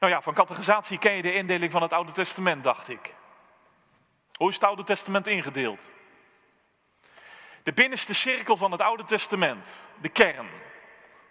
Nou 0.00 0.12
ja, 0.12 0.22
van 0.22 0.34
categorisatie 0.34 0.98
ken 0.98 1.12
je 1.12 1.22
de 1.22 1.34
indeling 1.34 1.72
van 1.72 1.82
het 1.82 1.92
Oude 1.92 2.12
Testament, 2.12 2.64
dacht 2.64 2.88
ik. 2.88 3.14
Hoe 4.32 4.48
is 4.48 4.54
het 4.54 4.64
Oude 4.64 4.84
Testament 4.84 5.26
ingedeeld? 5.26 5.90
De 7.62 7.72
binnenste 7.72 8.14
cirkel 8.14 8.56
van 8.56 8.72
het 8.72 8.80
Oude 8.80 9.04
Testament, 9.04 9.68
de 10.00 10.08
kern, 10.08 10.48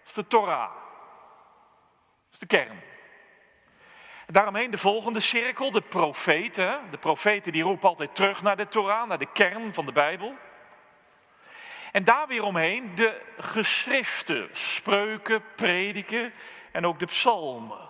is 0.06 0.12
de 0.12 0.26
Torah. 0.26 0.70
Dat 2.24 2.32
is 2.32 2.38
de 2.38 2.46
kern. 2.46 2.80
Daaromheen 4.26 4.70
de 4.70 4.78
volgende 4.78 5.20
cirkel, 5.20 5.70
de 5.70 5.80
profeten. 5.80 6.90
De 6.90 6.98
profeten 6.98 7.52
die 7.52 7.62
roepen 7.62 7.88
altijd 7.88 8.14
terug 8.14 8.42
naar 8.42 8.56
de 8.56 8.68
Torah, 8.68 9.08
naar 9.08 9.18
de 9.18 9.32
kern 9.32 9.74
van 9.74 9.86
de 9.86 9.92
Bijbel. 9.92 10.34
En 11.92 12.04
daar 12.04 12.26
weer 12.26 12.42
omheen 12.42 12.94
de 12.94 13.20
geschriften, 13.38 14.48
spreuken, 14.52 15.44
prediken 15.54 16.32
en 16.72 16.86
ook 16.86 16.98
de 16.98 17.06
psalmen. 17.06 17.88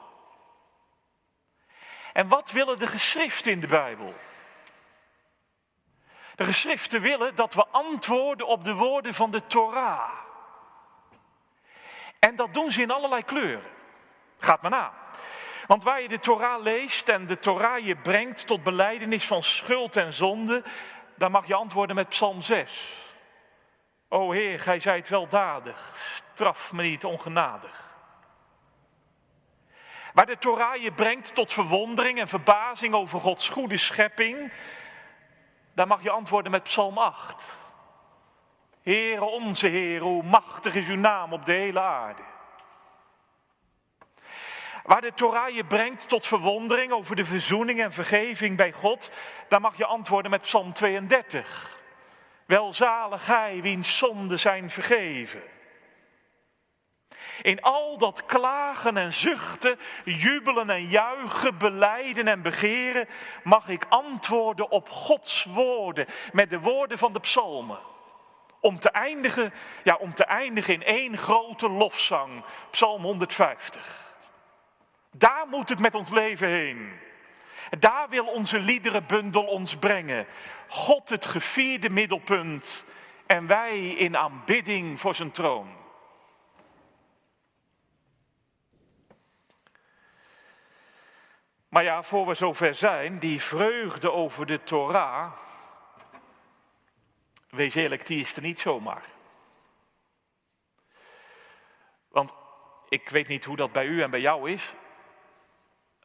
En 2.12 2.28
wat 2.28 2.50
willen 2.50 2.78
de 2.78 2.86
geschriften 2.86 3.52
in 3.52 3.60
de 3.60 3.66
Bijbel? 3.66 4.14
De 6.34 6.44
geschriften 6.44 7.00
willen 7.00 7.34
dat 7.34 7.54
we 7.54 7.66
antwoorden 7.70 8.46
op 8.46 8.64
de 8.64 8.74
woorden 8.74 9.14
van 9.14 9.30
de 9.30 9.46
Torah. 9.46 10.10
En 12.18 12.36
dat 12.36 12.54
doen 12.54 12.72
ze 12.72 12.82
in 12.82 12.90
allerlei 12.90 13.22
kleuren. 13.24 13.70
Gaat 14.38 14.62
maar 14.62 14.70
na. 14.70 14.92
Want 15.66 15.84
waar 15.84 16.02
je 16.02 16.08
de 16.08 16.18
Torah 16.18 16.62
leest 16.62 17.08
en 17.08 17.26
de 17.26 17.38
Torah 17.38 17.78
je 17.78 17.96
brengt 17.96 18.46
tot 18.46 18.62
beleidenis 18.62 19.26
van 19.26 19.42
schuld 19.42 19.96
en 19.96 20.12
zonde, 20.12 20.62
dan 21.14 21.30
mag 21.30 21.46
je 21.46 21.54
antwoorden 21.54 21.96
met 21.96 22.08
Psalm 22.08 22.42
6. 22.42 23.00
O 24.08 24.30
Heer, 24.30 24.60
gij 24.60 24.80
zijt 24.80 25.08
weldadig, 25.08 25.94
straf 26.32 26.72
me 26.72 26.82
niet 26.82 27.04
ongenadig. 27.04 27.90
Waar 30.12 30.26
de 30.26 30.38
Torah 30.38 30.76
je 30.76 30.92
brengt 30.92 31.34
tot 31.34 31.52
verwondering 31.52 32.20
en 32.20 32.28
verbazing 32.28 32.94
over 32.94 33.20
Gods 33.20 33.48
goede 33.48 33.76
schepping, 33.76 34.52
daar 35.74 35.86
mag 35.86 36.02
je 36.02 36.10
antwoorden 36.10 36.50
met 36.50 36.62
Psalm 36.62 36.98
8. 36.98 37.44
Heere 38.82 39.24
onze 39.24 39.66
Heer, 39.66 40.00
hoe 40.00 40.22
machtig 40.22 40.74
is 40.74 40.88
uw 40.88 40.96
naam 40.96 41.32
op 41.32 41.44
de 41.44 41.52
hele 41.52 41.80
aarde. 41.80 42.22
Waar 44.84 45.00
de 45.00 45.14
Torah 45.14 45.54
je 45.54 45.64
brengt 45.64 46.08
tot 46.08 46.26
verwondering 46.26 46.92
over 46.92 47.16
de 47.16 47.24
verzoening 47.24 47.80
en 47.80 47.92
vergeving 47.92 48.56
bij 48.56 48.72
God, 48.72 49.10
daar 49.48 49.60
mag 49.60 49.76
je 49.76 49.86
antwoorden 49.86 50.30
met 50.30 50.40
Psalm 50.40 50.72
32. 50.72 51.80
Welzalig 52.46 53.26
hij 53.26 53.62
wiens 53.62 53.98
zonden 53.98 54.40
zijn 54.40 54.70
vergeven. 54.70 55.42
In 57.42 57.60
al 57.60 57.98
dat 57.98 58.24
klagen 58.24 58.96
en 58.96 59.12
zuchten, 59.12 59.78
jubelen 60.04 60.70
en 60.70 60.86
juichen, 60.86 61.58
beleiden 61.58 62.28
en 62.28 62.42
begeren, 62.42 63.08
mag 63.42 63.68
ik 63.68 63.84
antwoorden 63.88 64.70
op 64.70 64.88
Gods 64.88 65.44
woorden 65.44 66.06
met 66.32 66.50
de 66.50 66.60
woorden 66.60 66.98
van 66.98 67.12
de 67.12 67.20
psalmen. 67.20 67.78
Om 68.60 68.78
te 68.78 68.90
eindigen, 68.90 69.52
ja, 69.84 69.96
om 69.96 70.14
te 70.14 70.24
eindigen 70.24 70.74
in 70.74 70.84
één 70.84 71.18
grote 71.18 71.68
lofzang, 71.68 72.44
Psalm 72.70 73.02
150. 73.02 74.14
Daar 75.10 75.46
moet 75.48 75.68
het 75.68 75.78
met 75.78 75.94
ons 75.94 76.10
leven 76.10 76.48
heen. 76.48 76.92
Daar 77.78 78.08
wil 78.08 78.24
onze 78.24 78.58
liederenbundel 78.58 79.44
ons 79.44 79.76
brengen. 79.76 80.26
God 80.68 81.08
het 81.08 81.24
gevierde 81.24 81.90
middelpunt 81.90 82.84
en 83.26 83.46
wij 83.46 83.86
in 83.86 84.16
aanbidding 84.16 85.00
voor 85.00 85.14
zijn 85.14 85.30
troon. 85.30 85.81
Maar 91.72 91.82
ja, 91.82 92.02
voor 92.02 92.26
we 92.26 92.34
zover 92.34 92.74
zijn, 92.74 93.18
die 93.18 93.42
vreugde 93.42 94.12
over 94.12 94.46
de 94.46 94.62
Torah, 94.62 95.32
wees 97.48 97.74
eerlijk, 97.74 98.06
die 98.06 98.20
is 98.20 98.36
er 98.36 98.42
niet 98.42 98.60
zomaar. 98.60 99.04
Want 102.08 102.32
ik 102.88 103.08
weet 103.08 103.28
niet 103.28 103.44
hoe 103.44 103.56
dat 103.56 103.72
bij 103.72 103.86
u 103.86 104.02
en 104.02 104.10
bij 104.10 104.20
jou 104.20 104.50
is, 104.50 104.74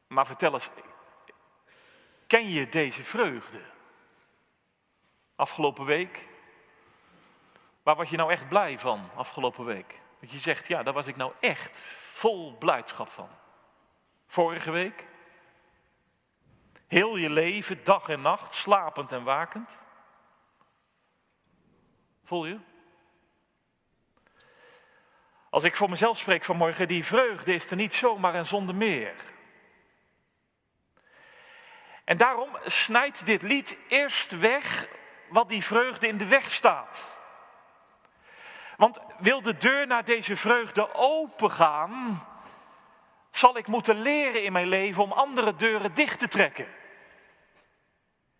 maar 0.07 0.25
vertel 0.25 0.53
eens, 0.53 0.69
ken 2.27 2.49
je 2.49 2.69
deze 2.69 3.03
vreugde? 3.03 3.61
Afgelopen 5.35 5.85
week, 5.85 6.27
waar 7.83 7.95
was 7.95 8.09
je 8.09 8.17
nou 8.17 8.31
echt 8.31 8.49
blij 8.49 8.79
van 8.79 9.09
afgelopen 9.15 9.65
week? 9.65 9.99
Dat 10.19 10.31
je 10.31 10.39
zegt, 10.39 10.67
ja, 10.67 10.83
daar 10.83 10.93
was 10.93 11.07
ik 11.07 11.15
nou 11.15 11.33
echt 11.39 11.81
vol 12.11 12.55
blijdschap 12.57 13.09
van. 13.09 13.29
Vorige 14.27 14.71
week, 14.71 15.07
Heel 16.87 17.15
je 17.15 17.29
leven, 17.29 17.83
dag 17.83 18.09
en 18.09 18.21
nacht, 18.21 18.53
slapend 18.53 19.11
en 19.11 19.23
wakend. 19.23 19.69
Voel 22.23 22.45
je? 22.45 22.59
Als 25.49 25.63
ik 25.63 25.75
voor 25.75 25.89
mezelf 25.89 26.17
spreek 26.17 26.43
vanmorgen, 26.43 26.87
die 26.87 27.05
vreugde 27.05 27.53
is 27.53 27.69
er 27.69 27.75
niet 27.75 27.93
zomaar 27.93 28.35
en 28.35 28.45
zonder 28.45 28.75
meer. 28.75 29.15
En 32.03 32.17
daarom 32.17 32.57
snijdt 32.65 33.25
dit 33.25 33.41
lied 33.41 33.77
eerst 33.87 34.39
weg 34.39 34.87
wat 35.29 35.49
die 35.49 35.63
vreugde 35.63 36.07
in 36.07 36.17
de 36.17 36.25
weg 36.27 36.51
staat. 36.51 37.09
Want 38.77 38.99
wil 39.19 39.41
de 39.41 39.57
deur 39.57 39.87
naar 39.87 40.03
deze 40.03 40.35
vreugde 40.35 40.93
opengaan, 40.93 42.26
zal 43.31 43.57
ik 43.57 43.67
moeten 43.67 44.01
leren 44.01 44.43
in 44.43 44.51
mijn 44.51 44.67
leven 44.67 45.03
om 45.03 45.11
andere 45.11 45.55
deuren 45.55 45.93
dicht 45.93 46.19
te 46.19 46.27
trekken. 46.27 46.67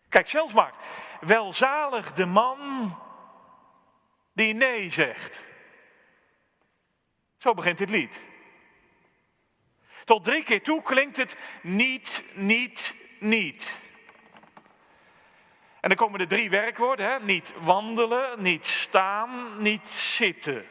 Kijk 0.10 0.28
zelfs 0.28 0.54
maar, 0.54 0.74
welzalig 1.22 2.14
de 2.14 2.26
man 2.26 2.58
die 4.34 4.54
nee 4.54 4.92
zegt. 4.92 5.46
Zo 7.38 7.54
begint 7.54 7.78
dit 7.78 7.90
lied. 7.90 8.26
Tot 10.06 10.24
drie 10.24 10.44
keer 10.44 10.64
toe 10.64 10.82
klinkt 10.82 11.18
het 11.18 11.38
niet, 11.62 12.24
niet, 12.34 12.96
niet. 13.20 13.78
En 15.80 15.90
dan 15.90 15.96
komen 15.98 16.20
de 16.20 16.28
drie 16.28 16.50
werkwoorden, 16.50 17.10
hè? 17.10 17.20
niet 17.20 17.54
wandelen, 17.62 18.44
niet 18.44 18.66
staan, 18.66 19.62
niet 19.62 19.88
zitten. 19.88 20.66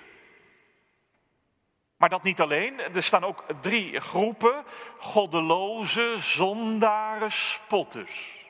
Maar 2.07 2.15
dat 2.15 2.25
niet 2.25 2.41
alleen, 2.41 2.81
er 2.81 3.03
staan 3.03 3.25
ook 3.25 3.45
drie 3.61 4.01
groepen, 4.01 4.65
goddeloze, 4.99 6.17
zondaren, 6.19 7.31
spotters. 7.33 8.49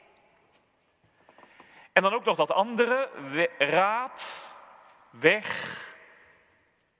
En 1.92 2.02
dan 2.02 2.12
ook 2.14 2.24
nog 2.24 2.36
dat 2.36 2.50
andere, 2.50 3.10
raad, 3.58 4.48
weg, 5.10 5.78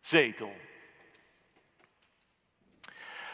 zetel. 0.00 0.52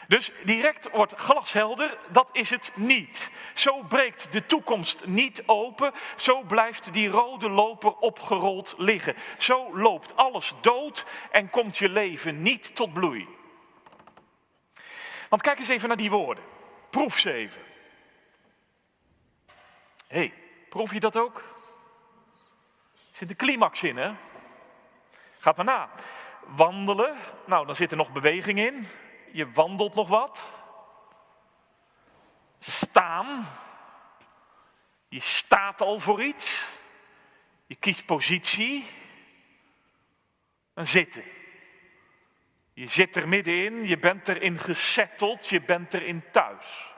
Dus 0.07 0.31
direct 0.43 0.89
wordt 0.89 1.13
glashelder, 1.15 1.97
dat 2.09 2.29
is 2.31 2.49
het 2.49 2.71
niet. 2.75 3.31
Zo 3.53 3.83
breekt 3.83 4.31
de 4.31 4.45
toekomst 4.45 5.05
niet 5.05 5.43
open, 5.45 5.91
zo 6.17 6.43
blijft 6.43 6.93
die 6.93 7.09
rode 7.09 7.49
loper 7.49 7.95
opgerold 7.95 8.73
liggen. 8.77 9.15
Zo 9.37 9.77
loopt 9.77 10.15
alles 10.15 10.53
dood 10.61 11.05
en 11.31 11.49
komt 11.49 11.77
je 11.77 11.89
leven 11.89 12.41
niet 12.41 12.75
tot 12.75 12.93
bloei. 12.93 13.27
Want 15.29 15.41
kijk 15.41 15.59
eens 15.59 15.69
even 15.69 15.87
naar 15.87 15.97
die 15.97 16.11
woorden. 16.11 16.43
Proef 16.89 17.19
ze 17.19 17.33
even. 17.33 17.61
Hé, 20.07 20.17
hey, 20.17 20.33
proef 20.69 20.93
je 20.93 20.99
dat 20.99 21.17
ook? 21.17 21.37
Er 22.93 23.19
zit 23.19 23.29
een 23.29 23.35
climax 23.35 23.83
in, 23.83 23.97
hè? 23.97 24.11
Gaat 25.39 25.55
maar 25.55 25.65
na. 25.65 25.89
Wandelen, 26.45 27.17
nou 27.45 27.65
dan 27.65 27.75
zit 27.75 27.91
er 27.91 27.97
nog 27.97 28.11
beweging 28.11 28.59
in 28.59 28.87
je 29.33 29.51
wandelt 29.51 29.93
nog 29.93 30.07
wat. 30.07 30.43
Staan, 32.59 33.47
je 35.07 35.19
staat 35.19 35.81
al 35.81 35.99
voor 35.99 36.23
iets. 36.23 36.61
Je 37.65 37.75
kiest 37.75 38.05
positie. 38.05 38.85
En 40.73 40.87
zitten. 40.87 41.23
Je 42.73 42.87
zit 42.87 43.15
er 43.15 43.27
middenin, 43.27 43.87
je 43.87 43.97
bent 43.97 44.27
erin 44.27 44.59
gesetteld, 44.59 45.47
je 45.47 45.61
bent 45.61 45.93
erin 45.93 46.23
thuis. 46.31 46.91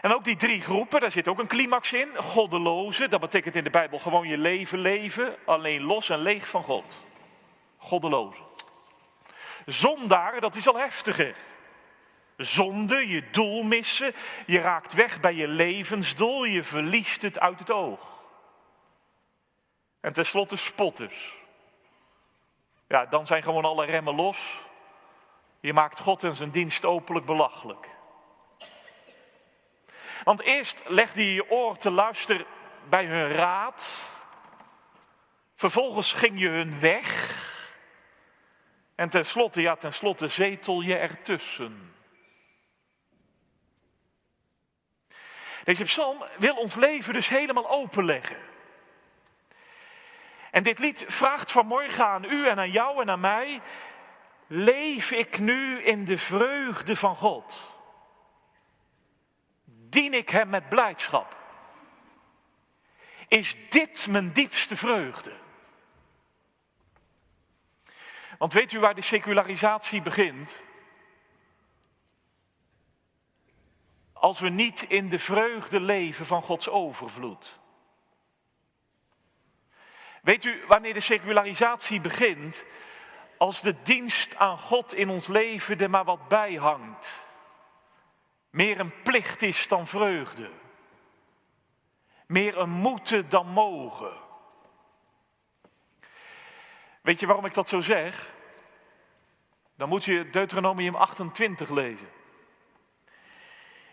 En 0.00 0.14
ook 0.14 0.24
die 0.24 0.36
drie 0.36 0.60
groepen, 0.60 1.00
daar 1.00 1.10
zit 1.10 1.28
ook 1.28 1.38
een 1.38 1.46
climax 1.46 1.92
in. 1.92 2.16
Goddeloze, 2.16 3.08
dat 3.08 3.20
betekent 3.20 3.56
in 3.56 3.64
de 3.64 3.70
Bijbel 3.70 3.98
gewoon 3.98 4.28
je 4.28 4.38
leven 4.38 4.78
leven, 4.78 5.36
alleen 5.44 5.82
los 5.82 6.08
en 6.08 6.18
leeg 6.18 6.48
van 6.48 6.62
God. 6.62 6.98
Goddeloze. 7.76 8.42
Zondaar, 9.68 10.40
dat 10.40 10.54
is 10.54 10.68
al 10.68 10.78
heftiger. 10.78 11.36
Zonde, 12.36 13.08
je 13.08 13.30
doel 13.30 13.62
missen, 13.62 14.12
je 14.46 14.60
raakt 14.60 14.92
weg 14.92 15.20
bij 15.20 15.34
je 15.34 15.48
levensdoel, 15.48 16.44
je 16.44 16.62
verliest 16.62 17.22
het 17.22 17.38
uit 17.38 17.58
het 17.58 17.70
oog. 17.70 18.22
En 20.00 20.12
tenslotte 20.12 20.56
spotters. 20.56 21.34
Ja, 22.86 23.06
dan 23.06 23.26
zijn 23.26 23.42
gewoon 23.42 23.64
alle 23.64 23.84
remmen 23.84 24.14
los. 24.14 24.38
Je 25.60 25.72
maakt 25.72 26.00
God 26.00 26.24
en 26.24 26.36
zijn 26.36 26.50
dienst 26.50 26.84
openlijk 26.84 27.26
belachelijk. 27.26 27.88
Want 30.24 30.40
eerst 30.40 30.82
legde 30.86 31.24
je 31.24 31.34
je 31.34 31.50
oor 31.50 31.76
te 31.76 31.90
luisteren 31.90 32.46
bij 32.88 33.04
hun 33.04 33.32
raad. 33.32 33.96
Vervolgens 35.54 36.12
ging 36.12 36.40
je 36.40 36.48
hun 36.48 36.80
weg. 36.80 37.37
En 38.98 39.10
tenslotte, 39.10 39.60
ja, 39.60 39.76
tenslotte 39.76 40.28
zetel 40.28 40.80
je 40.80 40.96
ertussen. 40.96 41.94
Deze 45.64 45.84
psalm 45.84 46.24
wil 46.38 46.56
ons 46.56 46.74
leven 46.74 47.12
dus 47.12 47.28
helemaal 47.28 47.70
openleggen. 47.70 48.36
En 50.50 50.62
dit 50.62 50.78
lied 50.78 51.04
vraagt 51.06 51.52
vanmorgen 51.52 52.06
aan 52.06 52.24
u 52.24 52.48
en 52.48 52.58
aan 52.58 52.70
jou 52.70 53.02
en 53.02 53.10
aan 53.10 53.20
mij, 53.20 53.60
leef 54.46 55.10
ik 55.10 55.38
nu 55.38 55.82
in 55.82 56.04
de 56.04 56.18
vreugde 56.18 56.96
van 56.96 57.16
God? 57.16 57.74
Dien 59.64 60.14
ik 60.14 60.28
Hem 60.28 60.48
met 60.48 60.68
blijdschap? 60.68 61.36
Is 63.28 63.56
dit 63.68 64.06
mijn 64.06 64.32
diepste 64.32 64.76
vreugde? 64.76 65.46
Want 68.38 68.52
weet 68.52 68.72
u 68.72 68.78
waar 68.78 68.94
de 68.94 69.02
secularisatie 69.02 70.02
begint? 70.02 70.62
Als 74.12 74.40
we 74.40 74.48
niet 74.48 74.82
in 74.82 75.08
de 75.08 75.18
vreugde 75.18 75.80
leven 75.80 76.26
van 76.26 76.42
Gods 76.42 76.68
overvloed. 76.68 77.58
Weet 80.22 80.44
u 80.44 80.64
wanneer 80.66 80.94
de 80.94 81.00
secularisatie 81.00 82.00
begint? 82.00 82.64
Als 83.38 83.60
de 83.60 83.82
dienst 83.82 84.36
aan 84.36 84.58
God 84.58 84.94
in 84.94 85.08
ons 85.08 85.26
leven 85.26 85.78
er 85.78 85.90
maar 85.90 86.04
wat 86.04 86.28
bij 86.28 86.54
hangt. 86.54 87.24
Meer 88.50 88.80
een 88.80 89.02
plicht 89.02 89.42
is 89.42 89.68
dan 89.68 89.86
vreugde. 89.86 90.50
Meer 92.26 92.58
een 92.58 92.70
moeten 92.70 93.28
dan 93.28 93.46
mogen. 93.46 94.27
Weet 97.08 97.20
je 97.20 97.26
waarom 97.26 97.44
ik 97.44 97.54
dat 97.54 97.68
zo 97.68 97.80
zeg? 97.80 98.34
Dan 99.76 99.88
moet 99.88 100.04
je 100.04 100.30
Deuteronomium 100.30 100.94
28 100.94 101.70
lezen. 101.70 102.08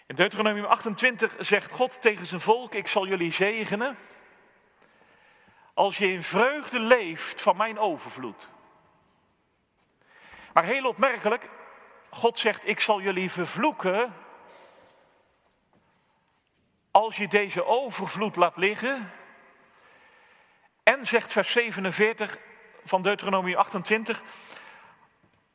In 0.05 0.15
Deuteronomium 0.15 0.65
28 0.65 1.35
zegt 1.39 1.71
God 1.71 2.01
tegen 2.01 2.25
zijn 2.25 2.41
volk: 2.41 2.73
Ik 2.73 2.87
zal 2.87 3.07
jullie 3.07 3.31
zegenen. 3.31 3.97
Als 5.73 5.97
je 5.97 6.11
in 6.11 6.23
vreugde 6.23 6.79
leeft 6.79 7.41
van 7.41 7.57
mijn 7.57 7.79
overvloed. 7.79 8.47
Maar 10.53 10.63
heel 10.63 10.87
opmerkelijk, 10.87 11.49
God 12.09 12.39
zegt: 12.39 12.67
Ik 12.67 12.79
zal 12.79 13.01
jullie 13.01 13.31
vervloeken. 13.31 14.13
Als 16.91 17.17
je 17.17 17.27
deze 17.27 17.65
overvloed 17.65 18.35
laat 18.35 18.57
liggen. 18.57 19.11
En 20.83 21.05
zegt 21.05 21.31
vers 21.31 21.51
47: 21.51 22.37
van 22.85 23.01
Deuteronomie 23.01 23.57
28. 23.57 24.23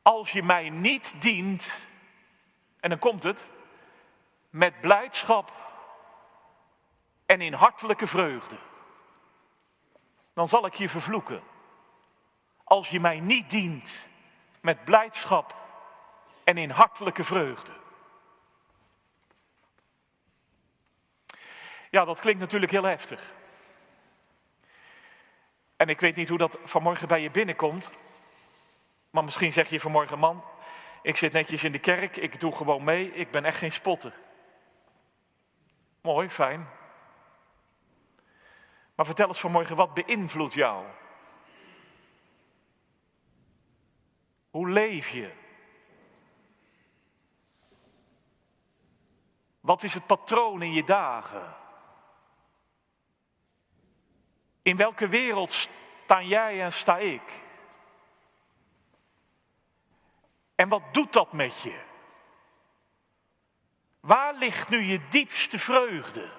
Als 0.01 0.31
je 0.31 0.43
mij 0.43 0.69
niet 0.69 1.13
dient, 1.19 1.71
en 2.79 2.89
dan 2.89 2.99
komt 2.99 3.23
het, 3.23 3.47
met 4.49 4.81
blijdschap 4.81 5.51
en 7.25 7.41
in 7.41 7.53
hartelijke 7.53 8.07
vreugde, 8.07 8.57
dan 10.33 10.47
zal 10.47 10.65
ik 10.65 10.73
je 10.73 10.89
vervloeken. 10.89 11.43
Als 12.63 12.89
je 12.89 12.99
mij 12.99 13.19
niet 13.19 13.49
dient 13.49 14.07
met 14.61 14.83
blijdschap 14.83 15.55
en 16.43 16.57
in 16.57 16.69
hartelijke 16.69 17.23
vreugde. 17.23 17.71
Ja, 21.89 22.05
dat 22.05 22.19
klinkt 22.19 22.39
natuurlijk 22.39 22.71
heel 22.71 22.83
heftig. 22.83 23.33
En 25.81 25.89
ik 25.89 25.99
weet 25.99 26.15
niet 26.15 26.29
hoe 26.29 26.37
dat 26.37 26.57
vanmorgen 26.63 27.07
bij 27.07 27.21
je 27.21 27.31
binnenkomt. 27.31 27.91
Maar 29.09 29.23
misschien 29.23 29.53
zeg 29.53 29.69
je 29.69 29.79
vanmorgen, 29.79 30.19
man, 30.19 30.43
ik 31.01 31.17
zit 31.17 31.31
netjes 31.31 31.63
in 31.63 31.71
de 31.71 31.79
kerk, 31.79 32.17
ik 32.17 32.39
doe 32.39 32.55
gewoon 32.55 32.83
mee, 32.83 33.13
ik 33.13 33.31
ben 33.31 33.45
echt 33.45 33.57
geen 33.57 33.71
spotter. 33.71 34.13
Mooi, 36.01 36.29
fijn. 36.29 36.69
Maar 38.95 39.05
vertel 39.05 39.27
eens 39.27 39.39
vanmorgen, 39.39 39.75
wat 39.75 39.93
beïnvloedt 39.93 40.53
jou? 40.53 40.85
Hoe 44.49 44.69
leef 44.69 45.09
je? 45.09 45.31
Wat 49.59 49.83
is 49.83 49.93
het 49.93 50.05
patroon 50.05 50.61
in 50.61 50.73
je 50.73 50.83
dagen? 50.83 51.55
In 54.61 54.75
welke 54.75 55.07
wereld 55.07 55.51
sta 55.51 56.21
jij 56.21 56.61
en 56.61 56.73
sta 56.73 56.97
ik? 56.97 57.21
En 60.55 60.69
wat 60.69 60.81
doet 60.91 61.13
dat 61.13 61.33
met 61.33 61.61
je? 61.61 61.79
Waar 63.99 64.33
ligt 64.33 64.69
nu 64.69 64.81
je 64.81 64.99
diepste 65.09 65.59
vreugde? 65.59 66.29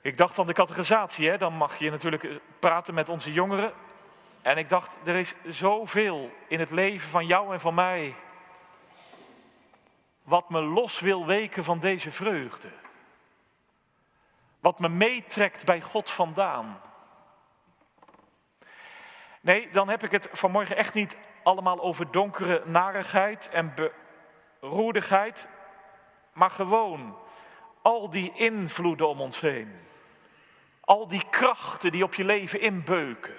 Ik 0.00 0.16
dacht 0.16 0.38
aan 0.38 0.46
de 0.46 0.52
categorisatie, 0.52 1.28
hè? 1.28 1.36
dan 1.38 1.54
mag 1.54 1.78
je 1.78 1.90
natuurlijk 1.90 2.40
praten 2.58 2.94
met 2.94 3.08
onze 3.08 3.32
jongeren. 3.32 3.72
En 4.42 4.58
ik 4.58 4.68
dacht, 4.68 4.96
er 5.04 5.16
is 5.16 5.34
zoveel 5.44 6.30
in 6.48 6.60
het 6.60 6.70
leven 6.70 7.08
van 7.08 7.26
jou 7.26 7.52
en 7.52 7.60
van 7.60 7.74
mij. 7.74 8.14
Wat 10.22 10.50
me 10.50 10.60
los 10.60 11.00
wil 11.00 11.26
weken 11.26 11.64
van 11.64 11.78
deze 11.78 12.12
vreugde. 12.12 12.70
Wat 14.64 14.78
me 14.78 14.88
meetrekt 14.88 15.64
bij 15.64 15.80
God 15.80 16.10
vandaan. 16.10 16.80
Nee, 19.40 19.70
dan 19.70 19.88
heb 19.88 20.02
ik 20.02 20.10
het 20.10 20.28
vanmorgen 20.32 20.76
echt 20.76 20.94
niet 20.94 21.16
allemaal 21.42 21.80
over 21.80 22.10
donkere 22.10 22.62
narigheid 22.64 23.48
en 23.48 23.74
beroerdigheid. 24.60 25.48
Maar 26.32 26.50
gewoon 26.50 27.18
al 27.82 28.10
die 28.10 28.32
invloeden 28.34 29.08
om 29.08 29.20
ons 29.20 29.40
heen. 29.40 29.72
Al 30.80 31.08
die 31.08 31.28
krachten 31.30 31.92
die 31.92 32.04
op 32.04 32.14
je 32.14 32.24
leven 32.24 32.60
inbeuken. 32.60 33.34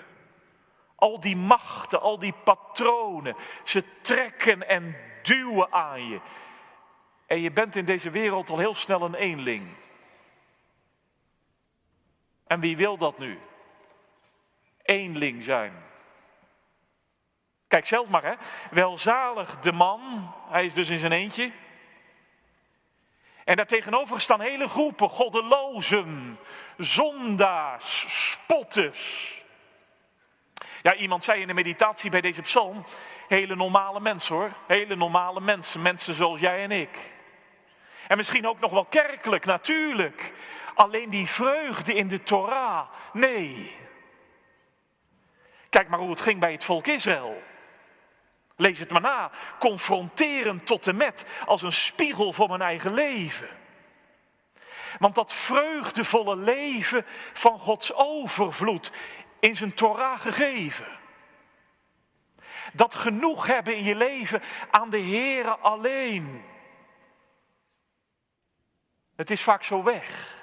Al 0.96 1.20
die 1.20 1.36
machten, 1.36 2.02
al 2.02 2.20
die 2.20 2.34
patronen. 2.44 3.36
Ze 3.64 3.84
trekken 4.02 4.68
en 4.68 4.96
duwen 5.24 5.74
aan 5.74 6.08
je. 6.08 6.20
En 7.26 7.42
je 7.42 7.52
bent 7.52 7.76
in 7.76 7.86
deze 7.86 8.10
wereld 8.10 8.50
al 8.50 8.58
heel 8.58 8.76
snel 8.76 9.02
een 9.02 9.16
eenling. 9.16 9.84
En 12.48 12.60
wie 12.60 12.78
wil 12.78 12.98
dat 12.98 13.18
nu? 13.18 13.40
Eenling 14.82 15.44
zijn. 15.44 15.84
Kijk 17.68 17.86
zelf 17.86 18.10
maar, 18.10 18.24
hè. 18.24 18.34
Welzalig 18.72 19.60
de 19.60 19.72
man, 19.72 20.34
hij 20.50 20.66
is 20.66 20.74
dus 20.74 20.90
in 20.90 21.00
zijn 21.00 21.12
eentje. 21.12 21.52
En 23.44 23.56
daartegenover 23.56 24.22
staan 24.22 24.42
hele 24.42 24.68
groepen 24.68 25.10
goddelozen, 25.10 26.40
zondaars, 26.78 28.06
spotters. 28.32 29.34
Ja, 30.82 30.96
iemand 30.96 31.24
zei 31.24 31.42
in 31.42 31.48
de 31.48 31.54
meditatie 31.54 32.10
bij 32.10 32.22
deze 32.22 32.42
psalm, 32.42 32.86
hele 33.28 33.56
normale 33.56 34.00
mensen 34.00 34.36
hoor. 34.36 34.52
Hele 34.68 34.96
normale 34.96 35.42
mensen, 35.42 35.82
mensen 35.82 36.14
zoals 36.14 36.40
jij 36.40 36.64
en 36.64 36.72
ik. 36.72 37.14
En 38.08 38.18
misschien 38.18 38.48
ook 38.48 38.60
nog 38.60 38.72
wel 38.72 38.86
kerkelijk, 38.86 39.46
natuurlijk. 39.46 40.34
Alleen 40.76 41.10
die 41.10 41.28
vreugde 41.28 41.94
in 41.94 42.08
de 42.08 42.24
Torah, 42.24 42.90
nee. 43.14 43.78
Kijk 45.70 45.88
maar 45.90 46.00
hoe 46.00 46.10
het 46.10 46.22
ging 46.22 46.40
bij 46.40 46.52
het 46.52 46.64
volk 46.64 46.88
Israël. 46.88 47.44
Lees 48.56 48.80
het 48.80 48.92
maar 48.92 49.02
na. 49.02 49.32
Confronterend 49.60 50.66
tot 50.66 50.88
en 50.88 50.96
met, 50.96 51.26
als 51.46 51.62
een 51.62 51.72
spiegel 51.72 52.34
voor 52.34 52.48
mijn 52.48 52.62
eigen 52.62 52.94
leven. 52.94 53.50
Want 55.00 55.16
dat 55.16 55.34
vreugdevolle 55.34 56.36
leven 56.36 57.04
van 57.34 57.60
Gods 57.60 57.94
overvloed 57.94 58.92
in 59.40 59.56
zijn 59.56 59.74
Torah 59.74 60.20
gegeven. 60.20 60.88
Dat 62.74 62.96
genoeg 62.96 63.48
hebben 63.48 63.76
in 63.76 63.84
je 63.84 63.96
leven 63.96 64.42
aan 64.72 64.90
de 64.90 65.02
Here 65.02 65.56
alleen. 65.56 66.44
Het 69.16 69.30
is 69.30 69.42
vaak 69.42 69.64
zo 69.64 69.84
weg. 69.84 70.35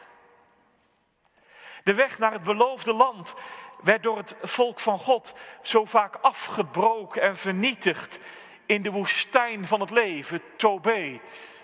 De 1.85 1.95
weg 1.95 2.19
naar 2.19 2.33
het 2.33 2.43
beloofde 2.43 2.93
land 2.93 3.35
werd 3.83 4.03
door 4.03 4.17
het 4.17 4.35
volk 4.43 4.81
van 4.81 4.99
God 4.99 5.35
zo 5.63 5.85
vaak 5.85 6.17
afgebroken 6.17 7.23
en 7.23 7.37
vernietigd 7.37 8.19
in 8.67 8.83
de 8.83 8.91
woestijn 8.91 9.67
van 9.67 9.81
het 9.81 9.91
leven, 9.91 10.43
Tobeet, 10.57 11.61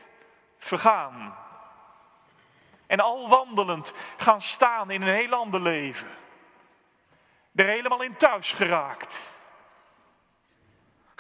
vergaan. 0.59 1.37
En 2.87 3.01
al 3.01 3.29
wandelend 3.29 3.93
gaan 4.17 4.43
staan 4.43 4.91
in 4.91 5.03
een 5.03 5.15
heel 5.15 5.33
ander 5.33 5.61
leven. 5.61 6.09
Er 7.55 7.67
helemaal 7.67 8.03
in 8.03 8.17
thuis 8.17 8.53
geraakt. 8.53 9.37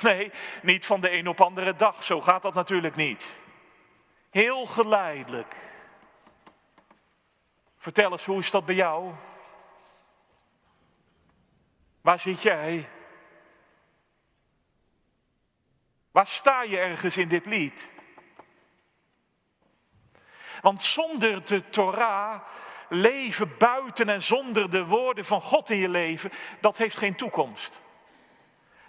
Nee, 0.02 0.30
niet 0.62 0.86
van 0.86 1.00
de 1.00 1.12
een 1.12 1.28
op 1.28 1.40
andere 1.40 1.74
dag, 1.74 2.04
zo 2.04 2.20
gaat 2.20 2.42
dat 2.42 2.54
natuurlijk 2.54 2.96
niet. 2.96 3.24
Heel 4.30 4.66
geleidelijk. 4.66 5.54
Vertel 7.78 8.12
eens, 8.12 8.24
hoe 8.24 8.38
is 8.38 8.50
dat 8.50 8.64
bij 8.64 8.74
jou? 8.74 9.14
Waar 12.00 12.18
zit 12.18 12.42
jij? 12.42 12.88
Waar 16.10 16.26
sta 16.26 16.62
je 16.62 16.78
ergens 16.78 17.16
in 17.16 17.28
dit 17.28 17.46
lied? 17.46 17.90
Want 20.60 20.82
zonder 20.82 21.44
de 21.44 21.68
Torah, 21.68 22.40
leven 22.88 23.56
buiten 23.58 24.08
en 24.08 24.22
zonder 24.22 24.70
de 24.70 24.84
woorden 24.84 25.24
van 25.24 25.40
God 25.40 25.70
in 25.70 25.76
je 25.76 25.88
leven, 25.88 26.30
dat 26.60 26.76
heeft 26.76 26.96
geen 26.96 27.14
toekomst. 27.16 27.80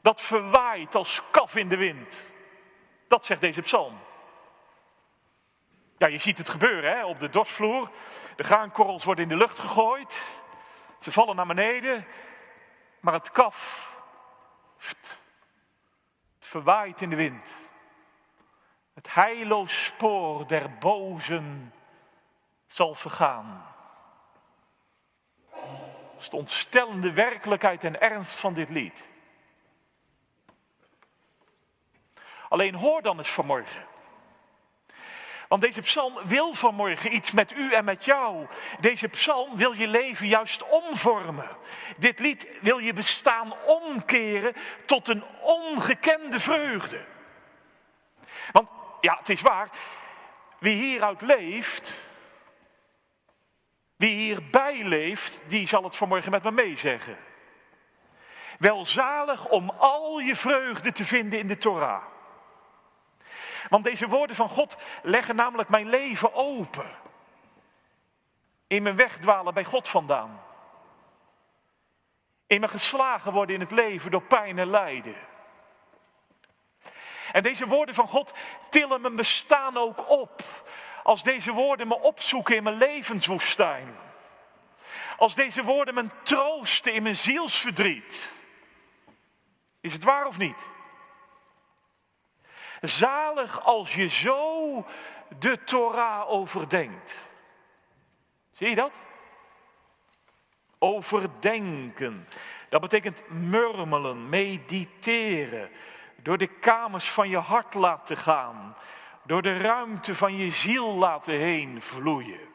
Dat 0.02 0.22
verwaait 0.22 0.96
als 0.96 1.22
kaf 1.32 1.56
in 1.56 1.70
de 1.70 1.78
wind. 1.78 2.24
Dat 3.08 3.26
zegt 3.26 3.42
deze 3.42 3.62
psalm. 3.62 4.00
Ja, 6.00 6.08
je 6.08 6.18
ziet 6.18 6.38
het 6.38 6.50
gebeuren 6.50 6.92
hè? 6.92 7.06
op 7.06 7.20
de 7.20 7.30
dorsvloer. 7.30 7.92
De 8.36 8.44
graankorrels 8.44 9.04
worden 9.04 9.24
in 9.24 9.30
de 9.30 9.38
lucht 9.38 9.60
gegooid. 9.60 10.30
Ze 11.00 11.12
vallen 11.12 11.36
naar 11.36 11.48
beneden. 11.48 12.06
Maar 13.00 13.14
het 13.14 13.32
kaf, 13.32 13.90
het 14.78 15.20
verwaait 16.40 17.02
in 17.02 17.10
de 17.10 17.16
wind. 17.16 17.50
Het 18.94 19.14
heilloos 19.14 19.86
spoor 19.86 20.48
der 20.48 20.78
bozen 20.78 21.74
zal 22.68 22.96
vergaan. 22.96 23.66
Dat 25.52 26.20
is 26.20 26.30
de 26.30 26.38
ontstellende 26.38 27.14
werkelijkheid 27.14 27.84
en 27.84 28.02
ernst 28.02 28.40
van 28.40 28.54
dit 28.54 28.70
lied. 28.70 29.08
Alleen 32.50 32.76
hoor 32.76 33.02
dan 33.02 33.18
eens 33.18 33.32
vanmorgen. 33.32 33.89
Want 35.50 35.62
deze 35.62 35.82
psalm 35.82 36.18
wil 36.26 36.54
vanmorgen 36.54 37.16
iets 37.16 37.32
met 37.32 37.58
u 37.58 37.74
en 37.74 37.86
met 37.86 38.06
jou. 38.06 38.48
Deze 38.80 39.08
psalm 39.08 39.58
wil 39.58 39.72
je 39.72 39.88
leven 39.88 40.28
juist 40.28 40.64
omvormen. 40.64 41.50
Dit 41.98 42.20
lied 42.20 42.48
wil 42.62 42.78
je 42.78 42.94
bestaan 42.94 43.54
omkeren 43.66 44.54
tot 44.86 45.08
een 45.08 45.24
ongekende 45.42 46.40
vreugde. 46.40 47.06
Want 48.52 48.70
ja, 49.02 49.18
het 49.18 49.30
is 49.30 49.42
waar, 49.42 49.70
wie 50.60 50.76
hieruit 50.76 51.22
leeft, 51.22 51.94
wie 53.96 54.16
hierbij 54.16 54.84
leeft, 54.84 55.44
die 55.48 55.68
zal 55.68 55.84
het 55.84 55.96
vanmorgen 55.96 56.32
met 56.32 56.44
me 56.44 56.52
meezeggen. 56.52 57.18
Welzalig 58.60 59.48
om 59.48 59.70
al 59.70 60.20
je 60.20 60.36
vreugde 60.36 60.92
te 60.92 61.06
vinden 61.06 61.40
in 61.40 61.48
de 61.48 61.58
Torah. 61.58 62.04
Want 63.70 63.84
deze 63.84 64.08
woorden 64.08 64.36
van 64.36 64.50
God 64.50 64.78
leggen 65.04 65.36
namelijk 65.36 65.70
mijn 65.70 65.90
leven 65.90 66.34
open. 66.34 66.90
In 68.68 68.84
mijn 68.84 68.96
wegdwalen 68.96 69.54
bij 69.54 69.64
God 69.64 69.88
vandaan. 69.88 70.42
In 72.48 72.60
mijn 72.60 72.72
geslagen 72.72 73.32
worden 73.32 73.56
in 73.56 73.62
het 73.62 73.72
leven 73.72 74.12
door 74.12 74.24
pijn 74.24 74.60
en 74.60 74.70
lijden. 74.70 75.16
En 77.32 77.44
deze 77.44 77.68
woorden 77.68 77.96
van 77.96 78.08
God 78.08 78.34
tillen 78.70 79.02
mijn 79.02 79.16
bestaan 79.16 79.78
ook 79.78 80.10
op. 80.10 80.44
Als 81.04 81.24
deze 81.24 81.52
woorden 81.52 81.88
me 81.88 82.00
opzoeken 82.00 82.56
in 82.56 82.64
mijn 82.64 82.78
levenswoestijn. 82.78 83.96
Als 85.18 85.36
deze 85.36 85.64
woorden 85.64 85.94
me 85.94 86.06
troosten 86.24 86.94
in 86.94 87.04
mijn 87.04 87.16
zielsverdriet. 87.16 88.34
Is 89.82 89.94
het 89.94 90.04
waar 90.04 90.26
of 90.26 90.38
niet? 90.38 90.66
Zalig 92.82 93.66
als 93.66 93.96
je 93.96 94.08
zo 94.08 94.86
de 95.40 95.64
Torah 95.64 96.30
overdenkt. 96.30 97.30
Zie 98.52 98.70
je 98.70 98.76
dat? 98.76 98.94
Overdenken. 100.80 102.28
Dat 102.70 102.82
betekent 102.82 103.30
murmelen, 103.30 104.30
mediteren. 104.30 105.70
Door 106.16 106.38
de 106.38 106.60
kamers 106.60 107.12
van 107.12 107.30
je 107.30 107.38
hart 107.38 107.74
laten 107.74 108.18
gaan. 108.18 108.76
Door 109.24 109.42
de 109.42 109.58
ruimte 109.58 110.16
van 110.16 110.36
je 110.36 110.52
ziel 110.52 110.94
laten 110.94 111.34
heen 111.34 111.82
vloeien. 111.82 112.48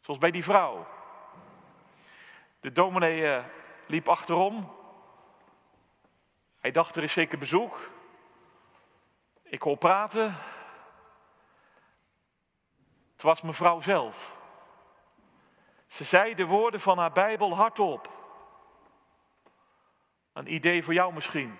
Zoals 0.00 0.20
bij 0.20 0.30
die 0.30 0.44
vrouw. 0.44 0.86
De 2.60 2.72
dominee 2.72 3.32
eh, 3.32 3.44
liep 3.86 4.08
achterom. 4.08 4.72
Hij 6.60 6.70
dacht 6.70 6.96
er 6.96 7.02
is 7.02 7.12
zeker 7.12 7.38
bezoek. 7.38 7.90
Ik 9.48 9.62
hoor 9.62 9.76
praten. 9.76 10.34
Het 13.12 13.22
was 13.22 13.40
mevrouw 13.40 13.80
zelf. 13.80 14.36
Ze 15.86 16.04
zei 16.04 16.34
de 16.34 16.46
woorden 16.46 16.80
van 16.80 16.98
haar 16.98 17.12
Bijbel 17.12 17.54
hardop. 17.56 18.10
Een 20.32 20.52
idee 20.52 20.82
voor 20.82 20.94
jou 20.94 21.14
misschien. 21.14 21.58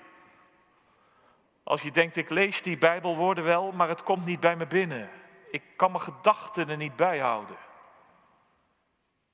Als 1.62 1.82
je 1.82 1.90
denkt, 1.90 2.16
ik 2.16 2.30
lees 2.30 2.62
die 2.62 2.78
Bijbelwoorden 2.78 3.44
wel, 3.44 3.72
maar 3.72 3.88
het 3.88 4.02
komt 4.02 4.24
niet 4.24 4.40
bij 4.40 4.56
me 4.56 4.66
binnen. 4.66 5.10
Ik 5.50 5.62
kan 5.76 5.90
mijn 5.90 6.02
gedachten 6.02 6.68
er 6.68 6.76
niet 6.76 6.96
bij 6.96 7.18
houden. 7.18 7.56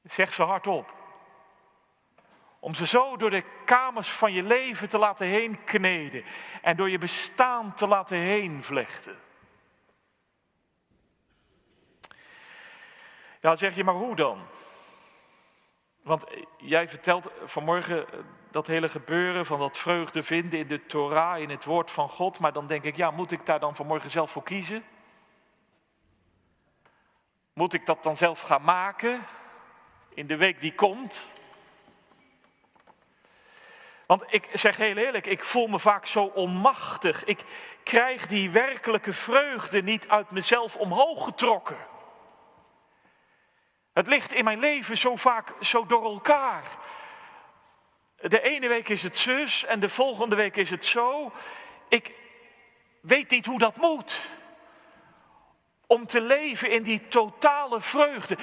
Zeg 0.02 0.32
ze 0.32 0.42
hardop. 0.42 1.01
Om 2.64 2.74
ze 2.74 2.86
zo 2.86 3.16
door 3.16 3.30
de 3.30 3.44
kamers 3.64 4.08
van 4.08 4.32
je 4.32 4.42
leven 4.42 4.88
te 4.88 4.98
laten 4.98 5.26
heen 5.26 5.64
kneden 5.64 6.24
en 6.60 6.76
door 6.76 6.90
je 6.90 6.98
bestaan 6.98 7.74
te 7.74 7.86
laten 7.86 8.16
heen 8.16 8.62
vlechten. 8.62 9.18
Ja, 13.40 13.56
zeg 13.56 13.74
je 13.74 13.84
maar 13.84 13.94
hoe 13.94 14.16
dan? 14.16 14.46
Want 16.02 16.24
jij 16.56 16.88
vertelt 16.88 17.30
vanmorgen 17.44 18.06
dat 18.50 18.66
hele 18.66 18.88
gebeuren 18.88 19.46
van 19.46 19.58
dat 19.58 19.78
vreugde 19.78 20.22
vinden 20.22 20.58
in 20.58 20.68
de 20.68 20.86
Torah, 20.86 21.38
in 21.38 21.50
het 21.50 21.64
woord 21.64 21.90
van 21.90 22.08
God. 22.08 22.38
Maar 22.38 22.52
dan 22.52 22.66
denk 22.66 22.84
ik, 22.84 22.96
ja, 22.96 23.10
moet 23.10 23.32
ik 23.32 23.46
daar 23.46 23.60
dan 23.60 23.76
vanmorgen 23.76 24.10
zelf 24.10 24.30
voor 24.30 24.42
kiezen? 24.42 24.84
Moet 27.52 27.72
ik 27.72 27.86
dat 27.86 28.02
dan 28.02 28.16
zelf 28.16 28.40
gaan 28.40 28.64
maken 28.64 29.26
in 30.14 30.26
de 30.26 30.36
week 30.36 30.60
die 30.60 30.74
komt? 30.74 31.31
Want 34.12 34.24
ik 34.26 34.48
zeg 34.52 34.76
heel 34.76 34.96
eerlijk, 34.96 35.26
ik 35.26 35.44
voel 35.44 35.66
me 35.66 35.78
vaak 35.78 36.06
zo 36.06 36.24
onmachtig. 36.24 37.24
Ik 37.24 37.44
krijg 37.82 38.26
die 38.26 38.50
werkelijke 38.50 39.12
vreugde 39.12 39.82
niet 39.82 40.08
uit 40.08 40.30
mezelf 40.30 40.76
omhoog 40.76 41.24
getrokken. 41.24 41.76
Het 43.92 44.06
ligt 44.06 44.32
in 44.32 44.44
mijn 44.44 44.58
leven 44.58 44.98
zo 44.98 45.16
vaak 45.16 45.52
zo 45.60 45.86
door 45.86 46.04
elkaar. 46.04 46.62
De 48.16 48.40
ene 48.40 48.68
week 48.68 48.88
is 48.88 49.02
het 49.02 49.16
zus 49.16 49.64
en 49.64 49.80
de 49.80 49.88
volgende 49.88 50.36
week 50.36 50.56
is 50.56 50.70
het 50.70 50.84
zo. 50.84 51.32
Ik 51.88 52.14
weet 53.00 53.30
niet 53.30 53.46
hoe 53.46 53.58
dat 53.58 53.76
moet. 53.76 54.20
Om 55.86 56.06
te 56.06 56.20
leven 56.20 56.70
in 56.70 56.82
die 56.82 57.08
totale 57.08 57.80
vreugde. 57.80 58.36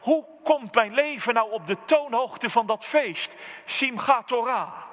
Hoe 0.00 0.26
komt 0.42 0.74
mijn 0.74 0.94
leven 0.94 1.34
nou 1.34 1.50
op 1.50 1.66
de 1.66 1.76
toonhoogte 1.84 2.50
van 2.50 2.66
dat 2.66 2.84
feest? 2.84 3.34
Simchat 3.64 4.26
Torah. 4.26 4.92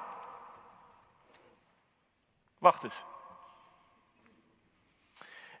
Wacht 2.62 2.82
eens. 2.82 3.04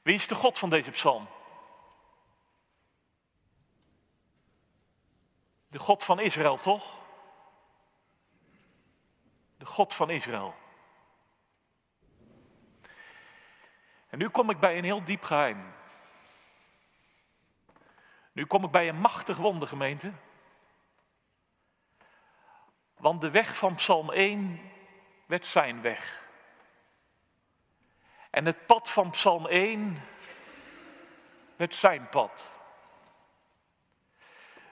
Wie 0.02 0.14
is 0.14 0.26
de 0.26 0.34
God 0.34 0.58
van 0.58 0.70
deze 0.70 0.90
psalm? 0.90 1.28
De 5.68 5.78
God 5.78 6.04
van 6.04 6.20
Israël, 6.20 6.56
toch? 6.56 6.98
De 9.56 9.66
God 9.66 9.94
van 9.94 10.10
Israël. 10.10 10.54
En 14.08 14.18
nu 14.18 14.28
kom 14.28 14.50
ik 14.50 14.58
bij 14.58 14.78
een 14.78 14.84
heel 14.84 15.04
diep 15.04 15.24
geheim. 15.24 15.74
Nu 18.32 18.46
kom 18.46 18.64
ik 18.64 18.70
bij 18.70 18.88
een 18.88 19.00
machtig 19.00 19.36
wonder, 19.36 19.68
gemeente. 19.68 20.12
Want 22.96 23.20
de 23.20 23.30
weg 23.30 23.56
van 23.56 23.74
Psalm 23.74 24.10
1 24.10 24.70
werd 25.26 25.46
zijn 25.46 25.80
weg. 25.80 26.21
En 28.32 28.46
het 28.46 28.66
pad 28.66 28.90
van 28.90 29.10
Psalm 29.10 29.46
1 29.46 30.02
werd 31.56 31.74
zijn 31.74 32.08
pad. 32.08 32.50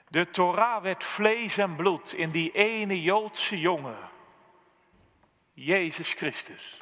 De 0.07 0.29
Torah 0.29 0.81
werd 0.81 1.03
vlees 1.03 1.57
en 1.57 1.75
bloed 1.75 2.13
in 2.13 2.31
die 2.31 2.51
ene 2.51 3.01
Joodse 3.01 3.59
jongen, 3.59 4.09
Jezus 5.53 6.13
Christus. 6.13 6.81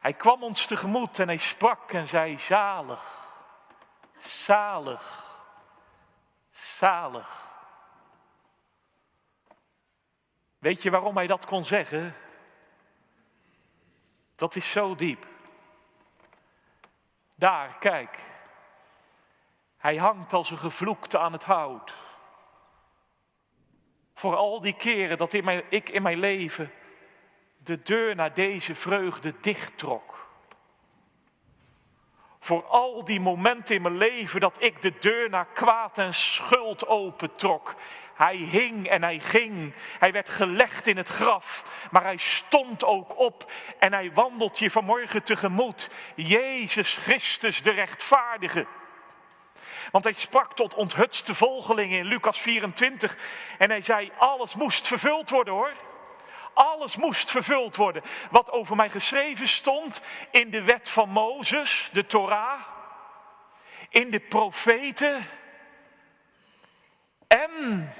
Hij 0.00 0.12
kwam 0.12 0.42
ons 0.42 0.66
tegemoet 0.66 1.18
en 1.18 1.26
hij 1.26 1.36
sprak 1.36 1.92
en 1.92 2.08
zei, 2.08 2.38
zalig, 2.38 3.32
zalig, 4.18 5.36
zalig. 6.50 7.48
Weet 10.58 10.82
je 10.82 10.90
waarom 10.90 11.16
hij 11.16 11.26
dat 11.26 11.46
kon 11.46 11.64
zeggen? 11.64 12.14
Dat 14.40 14.56
is 14.56 14.70
zo 14.70 14.94
diep. 14.94 15.26
Daar, 17.34 17.78
kijk. 17.78 18.18
Hij 19.76 19.96
hangt 19.96 20.32
als 20.32 20.50
een 20.50 20.58
gevloekte 20.58 21.18
aan 21.18 21.32
het 21.32 21.44
hout. 21.44 21.94
Voor 24.14 24.36
al 24.36 24.60
die 24.60 24.76
keren 24.76 25.18
dat 25.18 25.32
ik 25.68 25.88
in 25.88 26.02
mijn 26.02 26.18
leven 26.18 26.72
de 27.56 27.82
deur 27.82 28.14
naar 28.14 28.34
deze 28.34 28.74
vreugde 28.74 29.34
dichttrok. 29.40 30.09
Voor 32.40 32.64
al 32.64 33.04
die 33.04 33.20
momenten 33.20 33.74
in 33.74 33.82
mijn 33.82 33.96
leven 33.96 34.40
dat 34.40 34.56
ik 34.58 34.82
de 34.82 34.92
deur 34.98 35.30
naar 35.30 35.46
kwaad 35.46 35.98
en 35.98 36.14
schuld 36.14 36.86
opentrok. 36.86 37.74
Hij 38.14 38.36
hing 38.36 38.88
en 38.88 39.02
hij 39.02 39.18
ging. 39.18 39.74
Hij 39.98 40.12
werd 40.12 40.28
gelegd 40.28 40.86
in 40.86 40.96
het 40.96 41.08
graf. 41.08 41.64
Maar 41.90 42.02
hij 42.02 42.16
stond 42.16 42.84
ook 42.84 43.18
op 43.18 43.52
en 43.78 43.92
hij 43.92 44.12
wandelt 44.12 44.58
je 44.58 44.70
vanmorgen 44.70 45.22
tegemoet. 45.22 45.90
Jezus 46.14 46.94
Christus 46.94 47.62
de 47.62 47.70
rechtvaardige. 47.70 48.66
Want 49.90 50.04
hij 50.04 50.12
sprak 50.12 50.54
tot 50.54 50.74
onthutste 50.74 51.34
volgelingen 51.34 51.98
in 51.98 52.06
Lucas 52.06 52.40
24. 52.40 53.16
En 53.58 53.70
hij 53.70 53.82
zei, 53.82 54.10
alles 54.18 54.54
moest 54.54 54.86
vervuld 54.86 55.30
worden 55.30 55.54
hoor. 55.54 55.72
Alles 56.60 56.96
moest 56.96 57.30
vervuld 57.30 57.76
worden. 57.76 58.02
Wat 58.30 58.50
over 58.50 58.76
mij 58.76 58.90
geschreven 58.90 59.48
stond 59.48 60.00
in 60.30 60.50
de 60.50 60.62
wet 60.62 60.88
van 60.88 61.08
Mozes, 61.08 61.88
de 61.92 62.06
Torah. 62.06 62.60
In 63.88 64.10
de 64.10 64.20
profeten. 64.20 65.26
En 67.26 67.92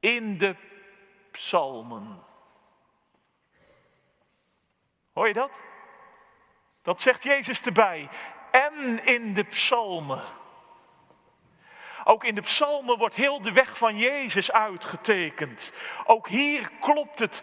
in 0.00 0.38
de 0.38 0.56
psalmen. 1.30 2.24
Hoor 5.12 5.28
je 5.28 5.34
dat? 5.34 5.52
Dat 6.82 7.00
zegt 7.00 7.22
Jezus 7.22 7.60
erbij 7.60 8.08
en 8.50 9.04
in 9.04 9.34
de 9.34 9.44
psalmen. 9.44 10.22
Ook 12.08 12.24
in 12.24 12.34
de 12.34 12.40
psalmen 12.40 12.98
wordt 12.98 13.14
heel 13.14 13.42
de 13.42 13.52
weg 13.52 13.78
van 13.78 13.96
Jezus 13.96 14.52
uitgetekend. 14.52 15.72
Ook 16.04 16.28
hier 16.28 16.70
klopt 16.80 17.18
het 17.18 17.42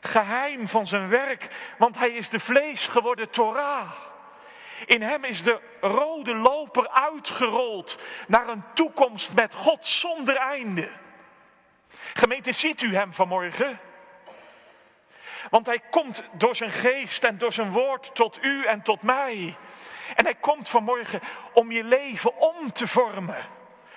geheim 0.00 0.68
van 0.68 0.86
zijn 0.86 1.08
werk, 1.08 1.48
want 1.78 1.98
hij 1.98 2.10
is 2.10 2.28
de 2.28 2.40
vlees 2.40 2.86
geworden 2.86 3.30
Torah. 3.30 3.90
In 4.84 5.02
hem 5.02 5.24
is 5.24 5.42
de 5.42 5.60
rode 5.80 6.34
loper 6.34 6.88
uitgerold 6.88 7.98
naar 8.26 8.48
een 8.48 8.64
toekomst 8.74 9.34
met 9.34 9.54
God 9.54 9.86
zonder 9.86 10.36
einde. 10.36 10.90
Gemeente, 12.14 12.52
ziet 12.52 12.82
u 12.82 12.94
hem 12.94 13.14
vanmorgen? 13.14 13.80
Want 15.50 15.66
hij 15.66 15.80
komt 15.90 16.24
door 16.32 16.56
zijn 16.56 16.72
geest 16.72 17.24
en 17.24 17.38
door 17.38 17.52
zijn 17.52 17.70
woord 17.70 18.14
tot 18.14 18.38
u 18.42 18.64
en 18.64 18.82
tot 18.82 19.02
mij. 19.02 19.56
En 20.16 20.24
hij 20.24 20.34
komt 20.34 20.68
vanmorgen 20.68 21.20
om 21.52 21.72
je 21.72 21.84
leven 21.84 22.36
om 22.40 22.72
te 22.72 22.86
vormen 22.86 23.55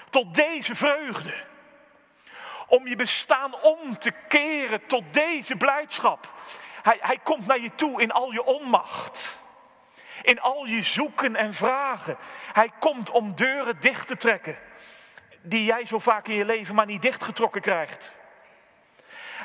tot 0.09 0.35
deze 0.35 0.75
vreugde. 0.75 1.33
Om 2.67 2.87
je 2.87 2.95
bestaan 2.95 3.61
om 3.61 3.97
te 3.97 4.11
keren 4.27 4.85
tot 4.85 5.03
deze 5.11 5.55
blijdschap. 5.55 6.33
Hij, 6.81 6.97
hij 7.01 7.19
komt 7.23 7.45
naar 7.45 7.59
je 7.59 7.75
toe 7.75 8.01
in 8.01 8.11
al 8.11 8.31
je 8.31 8.43
onmacht. 8.43 9.37
In 10.21 10.41
al 10.41 10.65
je 10.65 10.83
zoeken 10.83 11.35
en 11.35 11.53
vragen. 11.53 12.17
Hij 12.53 12.69
komt 12.79 13.09
om 13.09 13.35
deuren 13.35 13.79
dicht 13.79 14.07
te 14.07 14.17
trekken. 14.17 14.57
Die 15.41 15.65
jij 15.65 15.85
zo 15.85 15.99
vaak 15.99 16.27
in 16.27 16.35
je 16.35 16.45
leven 16.45 16.75
maar 16.75 16.85
niet 16.85 17.01
dichtgetrokken 17.01 17.61
krijgt. 17.61 18.13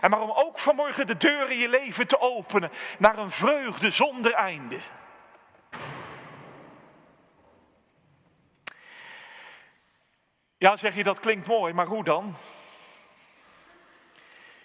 En 0.00 0.10
maar 0.10 0.20
om 0.20 0.30
ook 0.30 0.58
vanmorgen 0.58 1.06
de 1.06 1.16
deuren 1.16 1.50
in 1.50 1.58
je 1.58 1.68
leven 1.68 2.06
te 2.06 2.20
openen 2.20 2.70
naar 2.98 3.18
een 3.18 3.30
vreugde 3.30 3.90
zonder 3.90 4.32
einde. 4.32 4.78
Ja, 10.58 10.76
zeg 10.76 10.94
je 10.94 11.04
dat 11.04 11.20
klinkt 11.20 11.46
mooi, 11.46 11.72
maar 11.72 11.86
hoe 11.86 12.04
dan? 12.04 12.36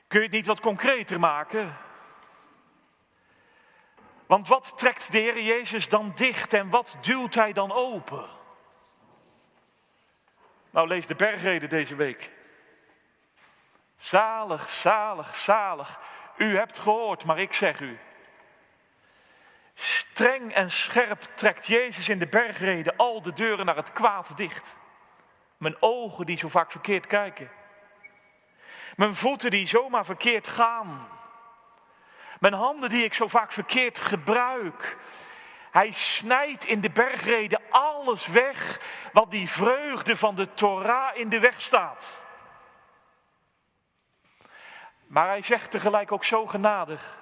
Kun 0.08 0.20
je 0.20 0.26
het 0.26 0.36
niet 0.36 0.46
wat 0.46 0.60
concreter 0.60 1.20
maken? 1.20 1.78
Want 4.26 4.48
wat 4.48 4.78
trekt 4.78 5.12
de 5.12 5.18
Heer 5.18 5.42
Jezus 5.42 5.90
dan 5.90 6.12
dicht 6.16 6.54
en 6.54 6.70
wat 6.70 6.98
duwt 7.02 7.36
Hij 7.36 7.54
dan 7.54 7.72
open? 7.72 8.30
Nou, 10.70 10.88
lees 10.88 11.06
de 11.06 11.16
bergreden 11.16 11.70
deze 11.70 11.96
week. 11.96 12.32
Zalig, 13.98 14.70
zalig, 14.70 15.36
zalig. 15.36 16.00
U 16.38 16.58
hebt 16.58 16.80
gehoord, 16.80 17.26
maar 17.26 17.40
ik 17.40 17.54
zeg 17.54 17.80
u. 17.80 18.00
Streng 19.74 20.54
en 20.54 20.72
scherp 20.72 21.22
trekt 21.22 21.68
Jezus 21.68 22.10
in 22.10 22.20
de 22.20 22.28
bergreden 22.28 22.96
al 22.96 23.22
de 23.22 23.34
deuren 23.34 23.66
naar 23.66 23.76
het 23.76 23.94
kwaad 23.94 24.38
dicht. 24.38 24.76
Mijn 25.60 25.76
ogen 25.80 26.26
die 26.26 26.38
zo 26.38 26.48
vaak 26.48 26.72
verkeerd 26.72 27.08
kijken. 27.08 27.52
Mijn 28.96 29.16
voeten 29.16 29.52
die 29.52 29.68
zomaar 29.68 30.06
verkeerd 30.06 30.48
gaan. 30.48 31.08
Mijn 32.40 32.54
handen 32.54 32.90
die 32.90 33.04
ik 33.04 33.14
zo 33.14 33.28
vaak 33.28 33.52
verkeerd 33.52 33.98
gebruik. 33.98 34.98
Hij 35.72 35.92
snijdt 35.92 36.66
in 36.66 36.82
de 36.82 36.90
bergreden 36.90 37.62
alles 37.70 38.28
weg 38.28 38.82
wat 39.14 39.32
die 39.32 39.50
vreugde 39.50 40.18
van 40.18 40.36
de 40.36 40.54
Torah 40.54 41.18
in 41.18 41.30
de 41.30 41.40
weg 41.40 41.62
staat. 41.62 42.22
Maar 45.08 45.28
hij 45.28 45.42
zegt 45.42 45.72
tegelijk 45.72 46.12
ook 46.12 46.24
zo 46.24 46.46
genadig. 46.46 47.18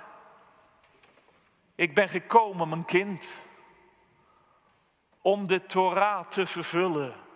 Ik 1.76 1.95
ben 1.95 2.10
gekomen, 2.10 2.69
mijn 2.69 2.86
kind, 2.86 3.34
om 5.21 5.47
de 5.47 5.65
Torah 5.65 6.28
te 6.28 6.45
vervullen. 6.45 7.26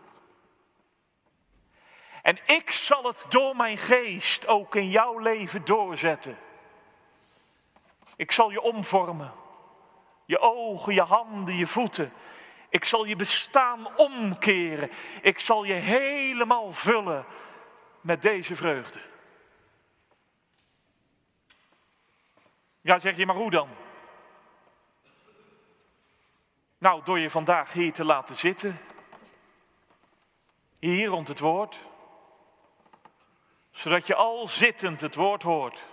En 2.22 2.38
ik 2.46 2.72
zal 2.72 3.04
het 3.04 3.26
door 3.30 3.56
mijn 3.56 3.78
geest 3.78 4.48
ook 4.48 4.76
in 4.76 4.90
jouw 4.90 5.18
leven 5.18 5.66
doorzetten. 5.66 6.38
Ik 8.16 8.32
zal 8.32 8.52
je 8.52 8.62
omvormen. 8.62 9.34
Je 10.26 10.40
ogen, 10.40 10.94
je 10.94 11.02
handen, 11.02 11.56
je 11.56 11.68
voeten. 11.68 12.14
Ik 12.70 12.86
zal 12.86 13.06
je 13.06 13.16
bestaan 13.16 13.98
omkeren. 13.98 14.92
Ik 15.22 15.40
zal 15.40 15.64
je 15.64 15.74
helemaal 15.74 16.74
vullen 16.74 17.26
met 18.02 18.22
deze 18.22 18.56
vreugde. 18.56 19.02
Ja, 22.82 23.00
zeg 23.00 23.18
je 23.18 23.26
maar 23.26 23.36
hoe 23.36 23.52
dan? 23.52 23.70
Nou, 26.78 27.04
door 27.04 27.20
je 27.20 27.30
vandaag 27.30 27.74
hier 27.74 27.94
te 27.94 28.04
laten 28.04 28.36
zitten. 28.36 28.80
Hier 30.80 31.08
rond 31.08 31.28
het 31.28 31.40
woord. 31.40 31.80
Zodat 33.72 34.08
je 34.08 34.16
al 34.16 34.48
zittend 34.48 35.02
het 35.02 35.16
woord 35.16 35.44
hoort. 35.44 35.86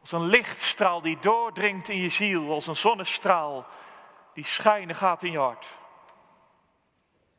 Als 0.00 0.12
een 0.12 0.26
lichtstraal 0.26 1.00
die 1.00 1.18
doordringt 1.18 1.88
in 1.88 1.98
je 1.98 2.08
ziel. 2.08 2.50
Als 2.50 2.66
een 2.66 2.76
zonnestraal 2.76 3.66
die 4.34 4.44
schijnen 4.44 4.94
gaat 4.94 5.22
in 5.22 5.30
je 5.30 5.38
hart. 5.38 5.66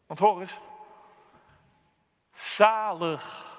Want 0.05 0.19
hoor 0.19 0.41
eens. 0.41 0.60
Zalig. 2.31 3.55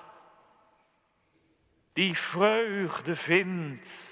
Die 1.93 2.19
vreugde 2.19 3.17
vindt 3.17 4.07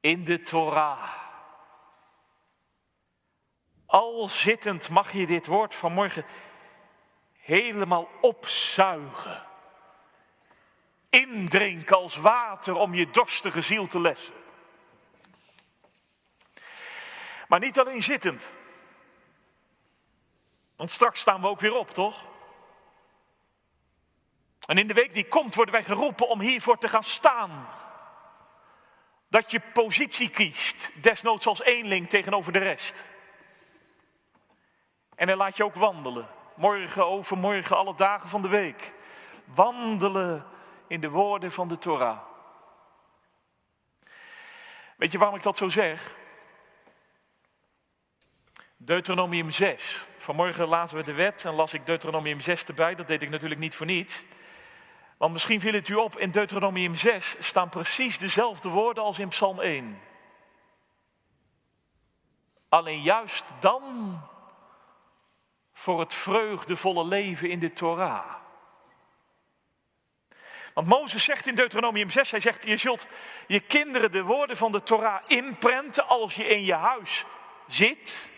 in 0.00 0.24
de 0.24 0.42
Torah. 0.42 1.10
Al 3.86 4.28
zittend 4.28 4.88
mag 4.88 5.12
je 5.12 5.26
dit 5.26 5.46
woord 5.46 5.74
vanmorgen 5.74 6.24
helemaal 7.42 8.08
opzuigen. 8.20 9.42
Indrinken 11.10 11.96
als 11.96 12.16
water 12.16 12.74
om 12.74 12.94
je 12.94 13.10
dorstige 13.10 13.60
ziel 13.60 13.86
te 13.86 14.00
lessen. 14.00 14.34
Maar 17.48 17.60
niet 17.60 17.78
alleen 17.78 18.02
zittend. 18.02 18.52
Want 20.76 20.90
straks 20.90 21.20
staan 21.20 21.40
we 21.40 21.46
ook 21.46 21.60
weer 21.60 21.74
op, 21.74 21.90
toch? 21.90 22.24
En 24.66 24.78
in 24.78 24.86
de 24.86 24.94
week 24.94 25.12
die 25.12 25.28
komt 25.28 25.54
worden 25.54 25.74
wij 25.74 25.84
geroepen 25.84 26.28
om 26.28 26.40
hiervoor 26.40 26.78
te 26.78 26.88
gaan 26.88 27.02
staan. 27.02 27.68
Dat 29.28 29.50
je 29.50 29.60
positie 29.60 30.30
kiest, 30.30 30.90
desnoods 30.94 31.46
als 31.46 31.62
eenling 31.62 32.08
tegenover 32.08 32.52
de 32.52 32.58
rest. 32.58 33.04
En 35.14 35.26
dan 35.26 35.36
laat 35.36 35.56
je 35.56 35.64
ook 35.64 35.74
wandelen. 35.74 36.28
Morgen, 36.54 37.06
overmorgen, 37.06 37.76
alle 37.76 37.94
dagen 37.94 38.28
van 38.28 38.42
de 38.42 38.48
week. 38.48 38.92
Wandelen 39.44 40.46
in 40.86 41.00
de 41.00 41.10
woorden 41.10 41.52
van 41.52 41.68
de 41.68 41.78
Torah. 41.78 42.18
Weet 44.96 45.12
je 45.12 45.18
waarom 45.18 45.36
ik 45.36 45.42
dat 45.42 45.56
zo 45.56 45.68
zeg? 45.68 46.16
Deuteronomium 48.76 49.50
6. 49.50 50.06
Vanmorgen 50.18 50.66
lazen 50.66 50.96
we 50.96 51.02
de 51.02 51.12
wet 51.12 51.44
en 51.44 51.54
las 51.54 51.72
ik 51.72 51.86
Deuteronomium 51.86 52.40
6 52.40 52.64
erbij. 52.64 52.94
Dat 52.94 53.08
deed 53.08 53.22
ik 53.22 53.30
natuurlijk 53.30 53.60
niet 53.60 53.74
voor 53.74 53.86
niets. 53.86 54.22
Want 55.16 55.32
misschien 55.32 55.60
viel 55.60 55.72
het 55.72 55.88
u 55.88 55.94
op, 55.94 56.18
in 56.18 56.30
Deuteronomium 56.30 56.96
6 56.96 57.36
staan 57.38 57.68
precies 57.68 58.18
dezelfde 58.18 58.68
woorden 58.68 59.04
als 59.04 59.18
in 59.18 59.28
Psalm 59.28 59.60
1. 59.60 60.00
Alleen 62.68 63.02
juist 63.02 63.52
dan 63.60 63.82
voor 65.82 66.00
het 66.00 66.14
vreugdevolle 66.14 67.04
leven 67.04 67.48
in 67.48 67.58
de 67.58 67.72
Torah. 67.72 68.34
Want 70.74 70.86
Mozes 70.86 71.24
zegt 71.24 71.46
in 71.46 71.54
Deuteronomium 71.54 72.10
6, 72.10 72.30
hij 72.30 72.40
zegt, 72.40 72.64
je 72.64 72.76
zult 72.76 73.06
je 73.46 73.60
kinderen 73.60 74.12
de 74.12 74.22
woorden 74.22 74.56
van 74.56 74.72
de 74.72 74.82
Torah 74.82 75.22
inprenten 75.26 76.06
als 76.06 76.34
je 76.34 76.44
in 76.44 76.64
je 76.64 76.74
huis 76.74 77.24
zit. 77.66 78.28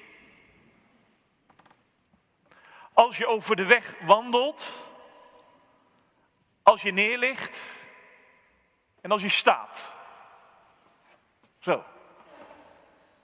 Als 2.93 3.17
je 3.17 3.27
over 3.27 3.57
de 3.57 3.65
weg 3.65 3.95
wandelt. 4.01 4.73
Als 6.63 6.83
je 6.83 6.93
neerligt. 6.93 7.63
En 9.01 9.11
als 9.11 9.23
je 9.23 9.29
staat. 9.29 9.93
Zo. 11.59 11.85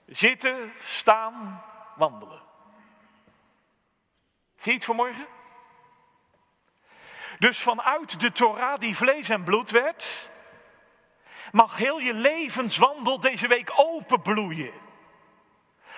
Zitten, 0.05 0.73
staan, 0.79 1.63
wandelen. 1.95 2.50
Zie 4.61 4.71
je 4.71 4.77
het 4.77 4.85
vanmorgen? 4.85 5.27
Dus 7.39 7.61
vanuit 7.61 8.19
de 8.19 8.31
Torah 8.31 8.79
die 8.79 8.95
vlees 8.95 9.29
en 9.29 9.43
bloed 9.43 9.69
werd, 9.69 10.29
mag 11.51 11.77
heel 11.77 11.99
je 11.99 12.13
levenswandel 12.13 13.19
deze 13.19 13.47
week 13.47 13.71
openbloeien. 13.75 14.71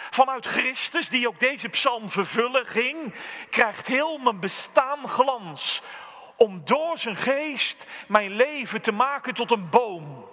Vanuit 0.10 0.46
Christus, 0.46 1.10
die 1.10 1.28
ook 1.28 1.40
deze 1.40 1.70
psalm 1.70 2.10
vervullen 2.10 2.66
ging, 2.66 3.16
krijgt 3.50 3.88
heel 3.88 4.18
mijn 4.18 4.40
bestaan 4.40 5.08
glans. 5.08 5.82
Om 6.36 6.66
door 6.66 6.98
zijn 6.98 7.16
geest 7.16 7.86
mijn 8.08 8.32
leven 8.32 8.82
te 8.82 8.92
maken 8.92 9.34
tot 9.34 9.52
een 9.52 9.70
boom. 9.70 10.30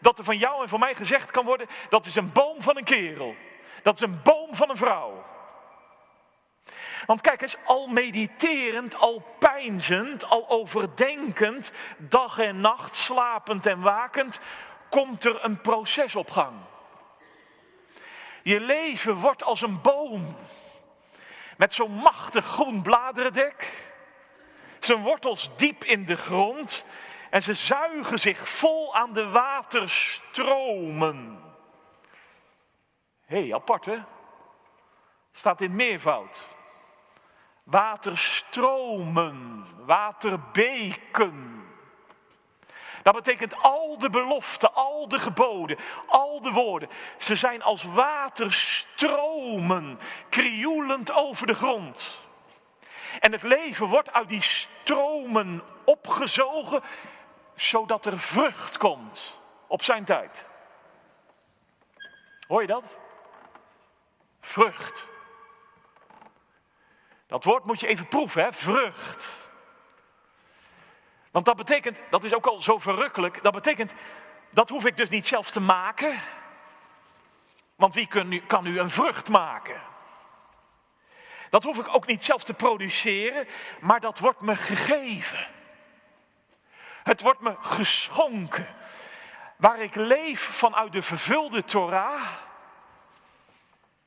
Dat 0.00 0.18
er 0.18 0.24
van 0.24 0.38
jou 0.38 0.62
en 0.62 0.68
van 0.68 0.80
mij 0.80 0.94
gezegd 0.94 1.30
kan 1.30 1.44
worden, 1.44 1.68
dat 1.88 2.06
is 2.06 2.16
een 2.16 2.32
boom 2.32 2.62
van 2.62 2.76
een 2.76 2.84
kerel. 2.84 3.34
Dat 3.82 3.94
is 3.94 4.00
een 4.00 4.22
boom 4.22 4.54
van 4.54 4.70
een 4.70 4.76
vrouw. 4.76 5.19
Want 7.06 7.20
kijk 7.20 7.42
eens, 7.42 7.56
al 7.64 7.86
mediterend, 7.86 8.94
al 8.94 9.22
pijnzend, 9.38 10.24
al 10.24 10.48
overdenkend, 10.48 11.72
dag 11.96 12.38
en 12.38 12.60
nacht, 12.60 12.94
slapend 12.94 13.66
en 13.66 13.80
wakend, 13.80 14.38
komt 14.90 15.24
er 15.24 15.44
een 15.44 15.60
proces 15.60 16.16
op 16.16 16.30
gang. 16.30 16.56
Je 18.42 18.60
leven 18.60 19.14
wordt 19.14 19.42
als 19.42 19.62
een 19.62 19.80
boom 19.80 20.36
met 21.56 21.74
zo'n 21.74 21.92
machtig 21.92 22.46
groen 22.46 22.82
bladerdek, 22.82 23.84
zijn 24.78 25.02
wortels 25.02 25.50
diep 25.56 25.84
in 25.84 26.04
de 26.04 26.16
grond 26.16 26.84
en 27.30 27.42
ze 27.42 27.54
zuigen 27.54 28.18
zich 28.18 28.48
vol 28.48 28.94
aan 28.94 29.12
de 29.12 29.28
waterstromen. 29.28 31.42
Hé, 33.24 33.40
hey, 33.40 33.54
apart 33.54 33.84
hè? 33.84 33.98
Staat 35.32 35.60
in 35.60 35.76
meervoud 35.76 36.48
waterstromen, 37.70 39.66
waterbeken. 39.84 41.68
Dat 43.02 43.14
betekent 43.14 43.62
al 43.62 43.98
de 43.98 44.10
beloften, 44.10 44.74
al 44.74 45.08
de 45.08 45.18
geboden, 45.18 45.78
al 46.06 46.40
de 46.40 46.50
woorden. 46.50 46.88
Ze 47.18 47.34
zijn 47.34 47.62
als 47.62 47.82
waterstromen, 47.82 49.98
krioelend 50.28 51.12
over 51.12 51.46
de 51.46 51.54
grond. 51.54 52.20
En 53.20 53.32
het 53.32 53.42
leven 53.42 53.86
wordt 53.86 54.12
uit 54.12 54.28
die 54.28 54.42
stromen 54.42 55.62
opgezogen, 55.84 56.82
zodat 57.54 58.06
er 58.06 58.18
vrucht 58.18 58.76
komt 58.76 59.38
op 59.66 59.82
zijn 59.82 60.04
tijd. 60.04 60.46
Hoor 62.46 62.60
je 62.60 62.66
dat? 62.66 62.98
Vrucht. 64.40 65.09
Dat 67.30 67.44
woord 67.44 67.64
moet 67.64 67.80
je 67.80 67.86
even 67.86 68.08
proeven, 68.08 68.42
hè? 68.42 68.52
vrucht. 68.52 69.30
Want 71.30 71.44
dat 71.44 71.56
betekent, 71.56 72.00
dat 72.10 72.24
is 72.24 72.34
ook 72.34 72.46
al 72.46 72.60
zo 72.60 72.78
verrukkelijk, 72.78 73.42
dat 73.42 73.52
betekent, 73.52 73.94
dat 74.50 74.68
hoef 74.68 74.84
ik 74.84 74.96
dus 74.96 75.08
niet 75.08 75.26
zelf 75.26 75.50
te 75.50 75.60
maken. 75.60 76.14
Want 77.76 77.94
wie 77.94 78.06
kan 78.06 78.28
nu, 78.28 78.40
kan 78.40 78.64
nu 78.64 78.78
een 78.78 78.90
vrucht 78.90 79.28
maken? 79.28 79.80
Dat 81.50 81.62
hoef 81.62 81.78
ik 81.78 81.94
ook 81.94 82.06
niet 82.06 82.24
zelf 82.24 82.44
te 82.44 82.54
produceren, 82.54 83.46
maar 83.80 84.00
dat 84.00 84.18
wordt 84.18 84.40
me 84.40 84.56
gegeven. 84.56 85.48
Het 87.02 87.20
wordt 87.20 87.40
me 87.40 87.56
geschonken. 87.60 88.66
Waar 89.56 89.80
ik 89.80 89.94
leef 89.94 90.40
vanuit 90.40 90.92
de 90.92 91.02
vervulde 91.02 91.64
Torah, 91.64 92.26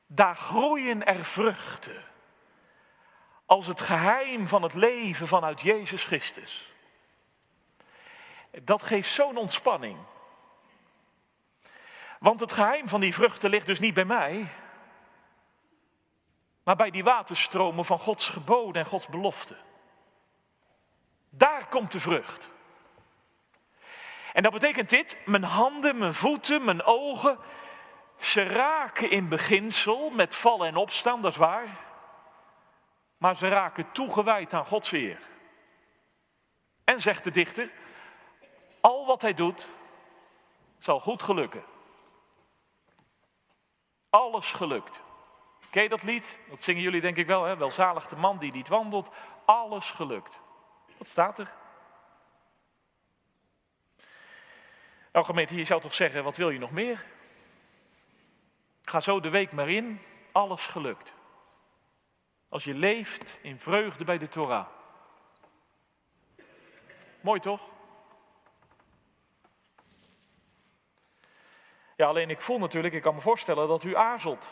daar 0.06 0.36
groeien 0.36 1.06
er 1.06 1.24
vruchten 1.24 2.12
als 3.54 3.66
het 3.66 3.80
geheim 3.80 4.48
van 4.48 4.62
het 4.62 4.74
leven 4.74 5.28
vanuit 5.28 5.60
Jezus 5.60 6.04
Christus. 6.04 6.72
Dat 8.62 8.82
geeft 8.82 9.10
zo'n 9.10 9.36
ontspanning. 9.36 9.98
Want 12.18 12.40
het 12.40 12.52
geheim 12.52 12.88
van 12.88 13.00
die 13.00 13.14
vruchten 13.14 13.50
ligt 13.50 13.66
dus 13.66 13.78
niet 13.78 13.94
bij 13.94 14.04
mij, 14.04 14.48
maar 16.62 16.76
bij 16.76 16.90
die 16.90 17.04
waterstromen 17.04 17.84
van 17.84 17.98
Gods 17.98 18.28
geboden 18.28 18.82
en 18.82 18.88
Gods 18.88 19.06
beloften. 19.06 19.56
Daar 21.30 21.68
komt 21.68 21.92
de 21.92 22.00
vrucht. 22.00 22.50
En 24.32 24.42
dat 24.42 24.52
betekent 24.52 24.90
dit, 24.90 25.18
mijn 25.24 25.44
handen, 25.44 25.98
mijn 25.98 26.14
voeten, 26.14 26.64
mijn 26.64 26.82
ogen, 26.82 27.38
ze 28.18 28.42
raken 28.42 29.10
in 29.10 29.28
beginsel 29.28 30.10
met 30.10 30.34
vallen 30.34 30.68
en 30.68 30.76
opstaan, 30.76 31.22
dat 31.22 31.32
is 31.32 31.38
waar. 31.38 31.83
Maar 33.24 33.36
ze 33.36 33.48
raken 33.48 33.92
toegewijd 33.92 34.52
aan 34.52 34.66
Gods 34.66 34.92
eer. 34.92 35.18
En 36.84 37.00
zegt 37.00 37.24
de 37.24 37.30
dichter, 37.30 37.70
al 38.80 39.06
wat 39.06 39.22
hij 39.22 39.34
doet, 39.34 39.68
zal 40.78 41.00
goed 41.00 41.22
gelukken. 41.22 41.64
Alles 44.10 44.52
gelukt. 44.52 45.02
Ken 45.70 45.82
je 45.82 45.88
dat 45.88 46.02
lied? 46.02 46.38
Dat 46.50 46.62
zingen 46.62 46.82
jullie 46.82 47.00
denk 47.00 47.16
ik 47.16 47.26
wel, 47.26 47.44
hè? 47.44 47.56
Welzalig 47.56 48.06
de 48.06 48.16
man 48.16 48.38
die 48.38 48.52
niet 48.52 48.68
wandelt. 48.68 49.10
Alles 49.44 49.90
gelukt. 49.90 50.40
Wat 50.98 51.08
staat 51.08 51.38
er? 51.38 51.54
Nou 55.12 55.24
gemeente, 55.24 55.56
je 55.56 55.64
zou 55.64 55.80
toch 55.80 55.94
zeggen, 55.94 56.24
wat 56.24 56.36
wil 56.36 56.50
je 56.50 56.58
nog 56.58 56.70
meer? 56.70 57.04
Ga 58.82 59.00
zo 59.00 59.20
de 59.20 59.30
week 59.30 59.52
maar 59.52 59.68
in, 59.68 60.00
alles 60.32 60.66
gelukt. 60.66 61.14
Als 62.54 62.64
je 62.64 62.74
leeft 62.74 63.38
in 63.42 63.58
vreugde 63.58 64.04
bij 64.04 64.18
de 64.18 64.28
Torah. 64.28 64.66
Mooi 67.20 67.40
toch? 67.40 67.60
Ja, 71.96 72.06
alleen 72.06 72.30
ik 72.30 72.40
voel 72.40 72.58
natuurlijk, 72.58 72.94
ik 72.94 73.02
kan 73.02 73.14
me 73.14 73.20
voorstellen 73.20 73.68
dat 73.68 73.82
u 73.82 73.96
aarzelt. 73.96 74.48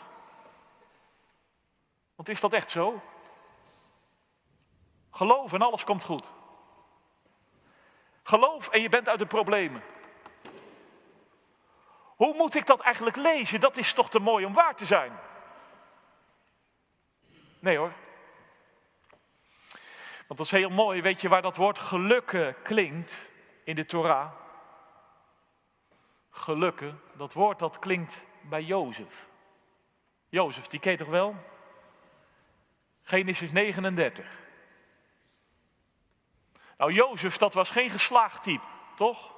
Want 2.15 2.29
is 2.29 2.39
dat 2.39 2.53
echt 2.53 2.69
zo? 2.69 3.01
Geloof 5.11 5.53
en 5.53 5.61
alles 5.61 5.83
komt 5.83 6.03
goed. 6.03 6.29
Geloof 8.23 8.69
en 8.69 8.81
je 8.81 8.89
bent 8.89 9.09
uit 9.09 9.19
de 9.19 9.25
problemen. 9.25 9.83
Hoe 12.15 12.35
moet 12.35 12.55
ik 12.55 12.65
dat 12.65 12.79
eigenlijk 12.79 13.15
lezen? 13.15 13.59
Dat 13.59 13.77
is 13.77 13.93
toch 13.93 14.09
te 14.09 14.19
mooi 14.19 14.45
om 14.45 14.53
waar 14.53 14.75
te 14.75 14.85
zijn? 14.85 15.19
Nee 17.63 17.77
hoor. 17.77 17.93
Want 20.27 20.39
dat 20.39 20.45
is 20.45 20.51
heel 20.51 20.69
mooi. 20.69 21.01
Weet 21.01 21.21
je 21.21 21.29
waar 21.29 21.41
dat 21.41 21.55
woord 21.55 21.79
gelukken 21.79 22.61
klinkt 22.61 23.29
in 23.63 23.75
de 23.75 23.85
Torah? 23.85 24.31
Gelukken, 26.29 27.01
dat 27.13 27.33
woord 27.33 27.59
dat 27.59 27.79
klinkt 27.79 28.25
bij 28.41 28.61
Jozef. 28.61 29.27
Jozef, 30.29 30.67
die 30.67 30.79
ken 30.79 30.97
toch 30.97 31.07
wel? 31.07 31.35
Genesis 33.03 33.51
39. 33.51 34.37
Nou, 36.77 36.91
Jozef, 36.91 37.37
dat 37.37 37.53
was 37.53 37.69
geen 37.69 37.89
geslaagd 37.89 38.43
type, 38.43 38.65
toch? 38.95 39.33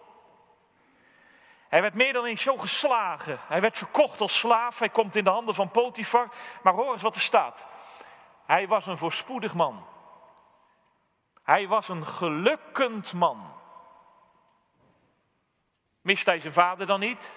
Hij 1.68 1.82
werd 1.82 1.96
meer 1.96 2.14
dan 2.14 2.26
eens 2.26 2.42
zo 2.42 2.58
geslagen. 2.58 3.40
Hij 3.48 3.62
werd 3.62 3.78
verkocht 3.78 4.22
als 4.22 4.40
slaaf. 4.40 4.80
Hij 4.80 4.90
komt 4.90 5.16
in 5.16 5.24
de 5.24 5.30
handen 5.30 5.56
van 5.56 5.72
Potifar. 5.72 6.30
Maar 6.64 6.74
hoor 6.74 6.94
eens 6.94 7.02
wat 7.02 7.16
er 7.16 7.22
staat. 7.22 7.68
Hij 8.46 8.68
was 8.68 8.86
een 8.86 8.98
voorspoedig 8.98 9.54
man. 9.54 9.86
Hij 11.44 11.68
was 11.68 11.90
een 11.90 12.06
gelukkend 12.06 13.14
man. 13.14 13.54
Mist 16.02 16.26
hij 16.26 16.40
zijn 16.40 16.54
vader 16.54 16.86
dan 16.86 17.00
niet? 17.00 17.32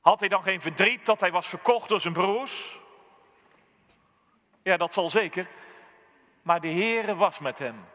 Had 0.00 0.20
hij 0.20 0.28
dan 0.28 0.42
geen 0.42 0.60
verdriet 0.60 1.06
dat 1.06 1.20
hij 1.20 1.30
was 1.30 1.46
verkocht 1.46 1.88
door 1.88 2.00
zijn 2.00 2.14
broers? 2.14 2.78
Ja, 4.62 4.76
dat 4.76 4.92
zal 4.92 5.10
zeker. 5.10 5.46
Maar 6.42 6.60
de 6.60 6.68
Heere 6.68 7.14
was 7.14 7.38
met 7.38 7.58
hem. 7.58 7.88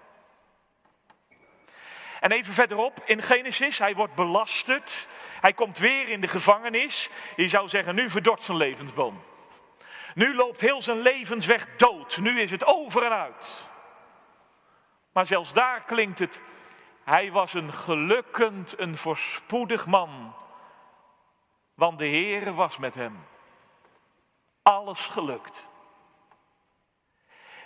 En 2.19 2.31
even 2.31 2.53
verderop 2.53 3.01
in 3.05 3.21
Genesis, 3.21 3.77
hij 3.77 3.95
wordt 3.95 4.15
belasterd. 4.15 5.07
Hij 5.41 5.53
komt 5.53 5.77
weer 5.77 6.09
in 6.09 6.21
de 6.21 6.27
gevangenis. 6.27 7.09
Je 7.35 7.47
zou 7.47 7.67
zeggen, 7.67 7.95
nu 7.95 8.09
verdort 8.09 8.41
zijn 8.41 8.57
levensboom. 8.57 9.23
Nu 10.15 10.35
loopt 10.35 10.61
heel 10.61 10.81
zijn 10.81 10.99
levensweg 10.99 11.75
dood. 11.75 12.17
Nu 12.17 12.41
is 12.41 12.51
het 12.51 12.65
over 12.65 13.03
en 13.03 13.11
uit. 13.11 13.67
Maar 15.11 15.25
zelfs 15.25 15.53
daar 15.53 15.83
klinkt 15.83 16.19
het, 16.19 16.41
hij 17.03 17.31
was 17.31 17.53
een 17.53 17.73
gelukkend, 17.73 18.79
een 18.79 18.97
voorspoedig 18.97 19.85
man. 19.85 20.35
Want 21.73 21.97
de 21.99 22.07
Heere 22.07 22.53
was 22.53 22.77
met 22.77 22.95
hem. 22.95 23.27
Alles 24.63 24.99
gelukt. 24.99 25.63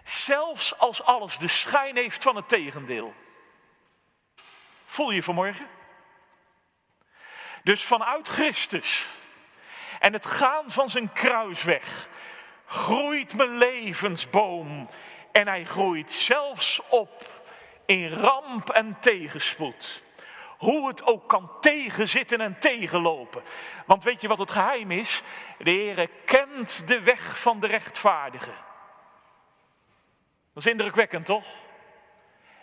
Zelfs 0.03 0.77
als 0.77 1.03
alles 1.03 1.37
de 1.37 1.47
schijn 1.47 1.95
heeft 1.95 2.23
van 2.23 2.35
het 2.35 2.49
tegendeel. 2.49 3.13
Voel 4.85 5.11
je 5.11 5.23
vanmorgen? 5.23 5.67
Dus 7.63 7.83
vanuit 7.83 8.27
Christus 8.27 9.05
en 9.99 10.13
het 10.13 10.25
gaan 10.25 10.71
van 10.71 10.89
zijn 10.89 11.11
kruisweg 11.11 12.09
groeit 12.69 13.35
mijn 13.35 13.57
levensboom 13.57 14.89
en 15.31 15.47
hij 15.47 15.65
groeit 15.65 16.11
zelfs 16.11 16.81
op 16.89 17.41
in 17.85 18.09
ramp 18.09 18.69
en 18.69 18.99
tegenspoed. 18.99 20.03
Hoe 20.57 20.87
het 20.87 21.03
ook 21.05 21.29
kan 21.29 21.51
tegenzitten 21.59 22.41
en 22.41 22.59
tegenlopen. 22.59 23.41
Want 23.85 24.03
weet 24.03 24.21
je 24.21 24.27
wat 24.27 24.37
het 24.37 24.51
geheim 24.51 24.91
is? 24.91 25.21
De 25.57 25.69
Heer 25.69 26.09
kent 26.25 26.87
de 26.87 27.01
weg 27.01 27.39
van 27.39 27.59
de 27.59 27.67
rechtvaardige. 27.67 28.51
Dat 30.53 30.65
is 30.65 30.71
indrukwekkend, 30.71 31.25
toch? 31.25 31.45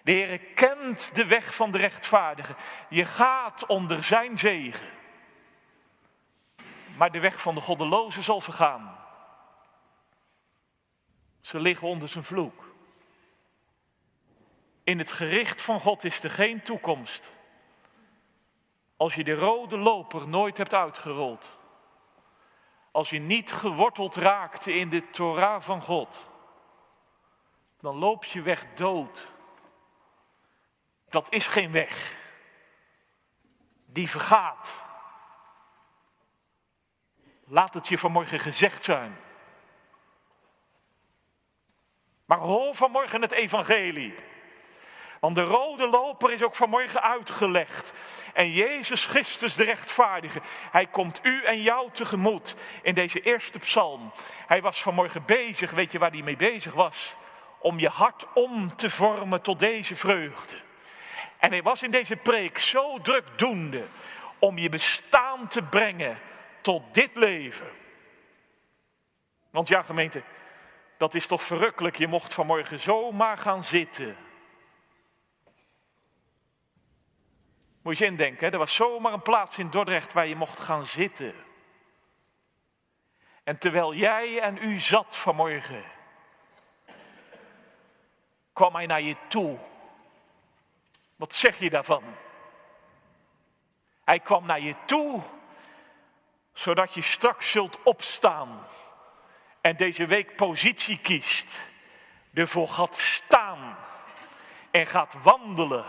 De 0.03 0.13
Heer 0.13 0.39
kent 0.39 1.15
de 1.15 1.27
weg 1.27 1.55
van 1.55 1.71
de 1.71 1.79
rechtvaardige. 1.79 2.55
Je 2.89 3.05
gaat 3.05 3.67
onder 3.67 4.05
zijn 4.05 4.39
zegen. 4.39 4.87
Maar 6.97 7.11
de 7.11 7.21
weg 7.21 7.41
van 7.41 7.55
de 7.55 7.61
goddeloze 7.61 8.23
zal 8.23 8.41
vergaan. 8.41 8.96
Ze 11.47 11.61
liggen 11.61 11.89
onder 11.89 12.09
zijn 12.09 12.25
vloek. 12.25 12.65
In 14.85 14.99
het 14.99 15.13
gericht 15.13 15.63
van 15.63 15.81
God 15.81 16.05
is 16.05 16.23
er 16.23 16.31
geen 16.31 16.63
toekomst. 16.63 17.33
Als 18.97 19.15
je 19.15 19.25
de 19.25 19.35
rode 19.35 19.77
loper 19.77 20.29
nooit 20.29 20.57
hebt 20.57 20.75
uitgerold. 20.75 21.59
Als 22.91 23.11
je 23.11 23.19
niet 23.19 23.53
geworteld 23.53 24.15
raakt 24.15 24.67
in 24.67 24.91
de 24.91 25.11
Torah 25.11 25.63
van 25.63 25.83
God. 25.83 26.29
Dan 27.81 27.97
loop 27.97 28.25
je 28.25 28.43
weg 28.43 28.67
dood 28.75 29.35
dat 31.17 31.33
is 31.33 31.47
geen 31.49 31.73
weg. 31.73 32.19
Die 33.87 34.11
vergaat. 34.11 34.85
Laat 37.45 37.75
het 37.75 37.89
je 37.89 37.99
vanmorgen 37.99 38.39
gezegd 38.39 38.85
zijn. 38.85 39.17
Maar 42.27 42.39
hoor 42.39 42.75
vanmorgen 42.75 43.23
het 43.23 43.33
evangelie. 43.33 44.15
Want 45.21 45.35
de 45.35 45.43
rode 45.43 45.89
loper 45.89 46.33
is 46.33 46.43
ook 46.43 46.55
vanmorgen 46.55 47.03
uitgelegd. 47.03 47.93
En 48.33 48.51
Jezus 48.51 49.05
Christus 49.05 49.55
de 49.55 49.65
rechtvaardige, 49.65 50.41
hij 50.71 50.87
komt 50.87 51.21
u 51.23 51.45
en 51.45 51.63
jou 51.63 51.91
tegemoet 51.93 52.55
in 52.83 52.95
deze 52.95 53.21
eerste 53.21 53.59
psalm. 53.59 54.13
Hij 54.47 54.63
was 54.63 54.83
vanmorgen 54.83 55.25
bezig, 55.25 55.71
weet 55.71 55.93
je 55.93 55.99
waar 55.99 56.11
hij 56.11 56.23
mee 56.23 56.37
bezig 56.37 56.73
was? 56.73 57.17
Om 57.59 57.79
je 57.79 57.89
hart 57.89 58.27
om 58.35 58.77
te 58.77 58.91
vormen 58.91 59.43
tot 59.43 59.59
deze 59.59 59.97
vreugde. 59.97 60.55
En 61.39 61.51
hij 61.51 61.63
was 61.63 61.83
in 61.83 61.91
deze 61.91 62.17
preek 62.17 62.59
zo 62.59 63.01
drukdoende 63.01 63.85
om 64.39 64.59
je 64.59 64.69
bestaan 64.69 65.49
te 65.49 65.63
brengen 65.63 66.19
tot 66.61 66.83
dit 66.95 67.15
leven. 67.15 67.71
Want 69.51 69.69
ja, 69.69 69.83
gemeente, 69.83 70.23
dat 70.97 71.15
is 71.15 71.27
toch 71.27 71.43
verrukkelijk. 71.43 71.97
Je 71.97 72.07
mocht 72.07 72.35
vanmorgen 72.35 72.81
zomaar 72.81 73.39
gaan 73.39 73.65
zitten. 73.65 74.17
Moet 77.83 77.99
je 77.99 78.05
eens 78.05 78.13
indenken, 78.13 78.53
er 78.53 78.59
was 78.59 78.75
zomaar 78.75 79.13
een 79.13 79.23
plaats 79.23 79.59
in 79.59 79.71
Dordrecht 79.71 80.13
waar 80.13 80.27
je 80.27 80.37
mocht 80.37 80.61
gaan 80.61 80.87
zitten. 80.87 81.35
En 83.45 83.59
terwijl 83.59 83.95
jij 83.95 84.41
en 84.41 84.57
u 84.57 84.79
zat 84.79 85.17
vanmorgen, 85.17 85.85
kwam 88.53 88.75
hij 88.75 88.87
naar 88.87 89.03
je 89.03 89.17
toe 89.29 89.59
wat 91.17 91.35
zeg 91.35 91.59
je 91.59 91.71
daarvan? 91.71 92.03
Hij 94.05 94.21
kwam 94.21 94.47
naar 94.47 94.61
je 94.61 94.75
toe, 94.85 95.23
zodat 96.53 96.95
je 96.95 97.03
straks 97.03 97.51
zult 97.51 97.83
opstaan 97.83 98.67
en 99.67 99.77
deze 99.77 100.07
week 100.07 100.37
positie 100.37 100.99
kiest. 100.99 101.61
Ervoor 102.35 102.69
gaat 102.69 102.97
staan 102.99 103.77
en 104.71 104.87
gaat 104.87 105.15
wandelen 105.23 105.85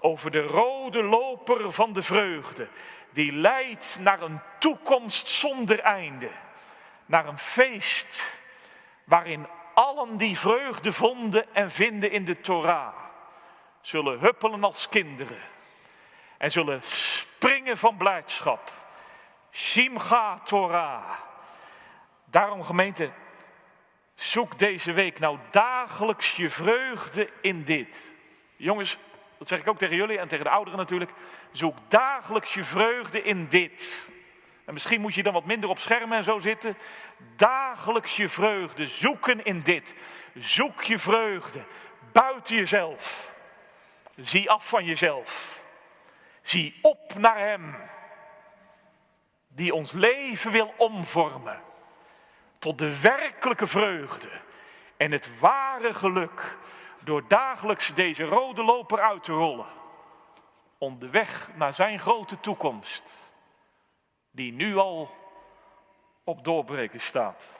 over 0.00 0.30
de 0.30 0.42
rode 0.42 1.02
loper 1.02 1.72
van 1.72 1.92
de 1.92 2.02
vreugde. 2.02 2.68
die 3.10 3.32
leidt 3.32 3.98
naar 4.00 4.22
een 4.22 4.40
toekomst 4.58 5.28
zonder 5.28 5.80
einde. 5.80 6.30
Naar 7.06 7.26
een 7.26 7.38
feest 7.38 8.40
waarin 9.04 9.46
allen 9.74 10.16
die 10.16 10.38
vreugde 10.38 10.92
vonden 10.92 11.54
en 11.54 11.70
vinden 11.70 12.10
in 12.10 12.24
de 12.24 12.40
Torah, 12.40 12.94
zullen 13.80 14.18
huppelen 14.18 14.64
als 14.64 14.88
kinderen 14.88 15.40
en 16.38 16.50
zullen 16.50 16.82
springen 16.82 17.78
van 17.78 17.96
blijdschap. 17.96 18.72
Shimcha 19.52 20.38
Torah. 20.38 21.27
Daarom 22.30 22.62
gemeente, 22.62 23.10
zoek 24.14 24.58
deze 24.58 24.92
week 24.92 25.18
nou 25.18 25.38
dagelijks 25.50 26.36
je 26.36 26.50
vreugde 26.50 27.30
in 27.40 27.64
dit. 27.64 28.14
Jongens, 28.56 28.98
dat 29.38 29.48
zeg 29.48 29.60
ik 29.60 29.68
ook 29.68 29.78
tegen 29.78 29.96
jullie 29.96 30.18
en 30.18 30.28
tegen 30.28 30.44
de 30.44 30.50
ouderen 30.50 30.78
natuurlijk. 30.78 31.10
Zoek 31.52 31.76
dagelijks 31.88 32.54
je 32.54 32.64
vreugde 32.64 33.22
in 33.22 33.46
dit. 33.46 34.06
En 34.64 34.72
misschien 34.72 35.00
moet 35.00 35.14
je 35.14 35.22
dan 35.22 35.32
wat 35.32 35.44
minder 35.44 35.68
op 35.68 35.78
schermen 35.78 36.18
en 36.18 36.24
zo 36.24 36.38
zitten. 36.38 36.76
Dagelijks 37.36 38.16
je 38.16 38.28
vreugde 38.28 38.88
zoeken 38.88 39.44
in 39.44 39.60
dit. 39.60 39.94
Zoek 40.34 40.82
je 40.82 40.98
vreugde 40.98 41.64
buiten 42.12 42.56
jezelf. 42.56 43.34
Zie 44.16 44.50
af 44.50 44.68
van 44.68 44.84
jezelf. 44.84 45.60
Zie 46.42 46.78
op 46.82 47.14
naar 47.14 47.38
Hem. 47.38 47.76
Die 49.48 49.74
ons 49.74 49.92
leven 49.92 50.50
wil 50.50 50.74
omvormen. 50.76 51.62
Tot 52.58 52.78
de 52.78 53.00
werkelijke 53.00 53.66
vreugde 53.66 54.30
en 54.96 55.12
het 55.12 55.38
ware 55.38 55.94
geluk. 55.94 56.56
Door 57.04 57.28
dagelijks 57.28 57.94
deze 57.94 58.24
rode 58.24 58.62
loper 58.62 59.00
uit 59.00 59.22
te 59.22 59.32
rollen. 59.32 59.66
Onderweg 60.78 61.50
naar 61.54 61.74
zijn 61.74 61.98
grote 61.98 62.40
toekomst 62.40 63.18
die 64.30 64.52
nu 64.52 64.76
al 64.76 65.10
op 66.24 66.44
doorbreken 66.44 67.00
staat. 67.00 67.50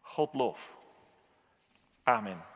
God 0.00 0.34
lof. 0.34 0.70
Amen. 2.02 2.51